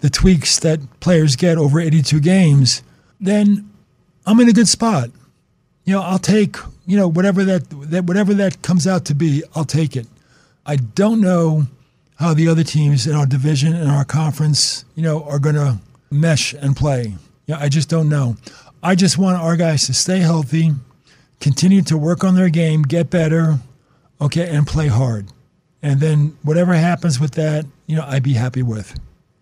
the 0.00 0.10
tweaks 0.10 0.58
that 0.60 0.80
players 1.00 1.36
get 1.36 1.58
over 1.58 1.78
82 1.78 2.20
games, 2.20 2.82
then 3.20 3.70
I'm 4.26 4.40
in 4.40 4.48
a 4.48 4.52
good 4.52 4.68
spot. 4.68 5.10
You 5.84 5.94
know, 5.94 6.02
I'll 6.02 6.18
take, 6.18 6.56
you 6.86 6.96
know, 6.96 7.08
whatever 7.08 7.44
that, 7.44 7.68
that 7.90 8.04
whatever 8.04 8.34
that 8.34 8.62
comes 8.62 8.86
out 8.86 9.04
to 9.06 9.14
be, 9.14 9.42
I'll 9.54 9.64
take 9.64 9.96
it. 9.96 10.06
I 10.70 10.76
don't 10.76 11.20
know 11.20 11.66
how 12.14 12.32
the 12.32 12.46
other 12.46 12.62
teams 12.62 13.04
in 13.04 13.16
our 13.16 13.26
division 13.26 13.74
and 13.74 13.90
our 13.90 14.04
conference, 14.04 14.84
you 14.94 15.02
know, 15.02 15.24
are 15.24 15.40
going 15.40 15.56
to 15.56 15.80
mesh 16.12 16.52
and 16.52 16.76
play. 16.76 17.14
Yeah, 17.46 17.58
I 17.58 17.68
just 17.68 17.88
don't 17.88 18.08
know. 18.08 18.36
I 18.80 18.94
just 18.94 19.18
want 19.18 19.42
our 19.42 19.56
guys 19.56 19.86
to 19.86 19.92
stay 19.92 20.20
healthy, 20.20 20.70
continue 21.40 21.82
to 21.82 21.98
work 21.98 22.22
on 22.22 22.36
their 22.36 22.50
game, 22.50 22.82
get 22.82 23.10
better, 23.10 23.58
okay, 24.20 24.48
and 24.48 24.64
play 24.64 24.86
hard. 24.86 25.32
And 25.82 25.98
then 25.98 26.38
whatever 26.42 26.74
happens 26.74 27.18
with 27.18 27.32
that, 27.32 27.66
you 27.88 27.96
know, 27.96 28.04
I'd 28.06 28.22
be 28.22 28.34
happy 28.34 28.62
with. 28.62 28.96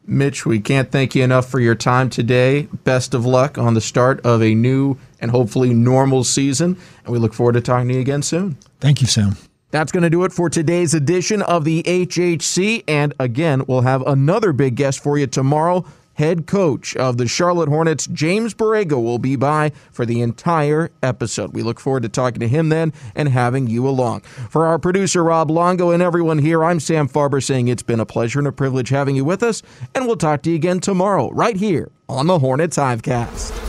Mitch, 0.06 0.46
we 0.46 0.60
can't 0.60 0.90
thank 0.90 1.14
you 1.14 1.22
enough 1.24 1.50
for 1.50 1.60
your 1.60 1.74
time 1.74 2.08
today. 2.08 2.68
Best 2.84 3.12
of 3.12 3.26
luck 3.26 3.58
on 3.58 3.74
the 3.74 3.82
start 3.82 4.24
of 4.24 4.42
a 4.42 4.54
new 4.54 4.96
and 5.20 5.30
hopefully 5.30 5.74
normal 5.74 6.24
season. 6.24 6.78
And 7.04 7.12
we 7.12 7.18
look 7.18 7.34
forward 7.34 7.52
to 7.52 7.60
talking 7.60 7.88
to 7.88 7.94
you 7.96 8.00
again 8.00 8.22
soon. 8.22 8.56
Thank 8.80 9.02
you, 9.02 9.06
Sam. 9.06 9.36
That's 9.70 9.92
going 9.92 10.02
to 10.02 10.10
do 10.10 10.24
it 10.24 10.32
for 10.32 10.48
today's 10.48 10.94
edition 10.94 11.42
of 11.42 11.64
the 11.64 11.82
HHC. 11.82 12.84
And 12.88 13.12
again, 13.20 13.64
we'll 13.66 13.82
have 13.82 14.06
another 14.06 14.52
big 14.52 14.76
guest 14.76 15.02
for 15.02 15.18
you 15.18 15.26
tomorrow. 15.26 15.84
Head 16.14 16.48
coach 16.48 16.96
of 16.96 17.16
the 17.16 17.28
Charlotte 17.28 17.68
Hornets, 17.68 18.08
James 18.08 18.52
Borrego, 18.52 19.00
will 19.00 19.20
be 19.20 19.36
by 19.36 19.70
for 19.92 20.04
the 20.04 20.20
entire 20.20 20.90
episode. 21.00 21.52
We 21.52 21.62
look 21.62 21.78
forward 21.78 22.02
to 22.02 22.08
talking 22.08 22.40
to 22.40 22.48
him 22.48 22.70
then 22.70 22.92
and 23.14 23.28
having 23.28 23.68
you 23.68 23.86
along. 23.86 24.22
For 24.50 24.66
our 24.66 24.80
producer, 24.80 25.22
Rob 25.22 25.48
Longo, 25.48 25.90
and 25.90 26.02
everyone 26.02 26.38
here, 26.38 26.64
I'm 26.64 26.80
Sam 26.80 27.08
Farber 27.08 27.40
saying 27.40 27.68
it's 27.68 27.84
been 27.84 28.00
a 28.00 28.06
pleasure 28.06 28.40
and 28.40 28.48
a 28.48 28.52
privilege 28.52 28.88
having 28.88 29.14
you 29.14 29.24
with 29.24 29.44
us. 29.44 29.62
And 29.94 30.06
we'll 30.06 30.16
talk 30.16 30.42
to 30.42 30.50
you 30.50 30.56
again 30.56 30.80
tomorrow, 30.80 31.30
right 31.30 31.56
here 31.56 31.92
on 32.08 32.26
the 32.26 32.40
Hornets 32.40 32.78
Hivecast. 32.78 33.67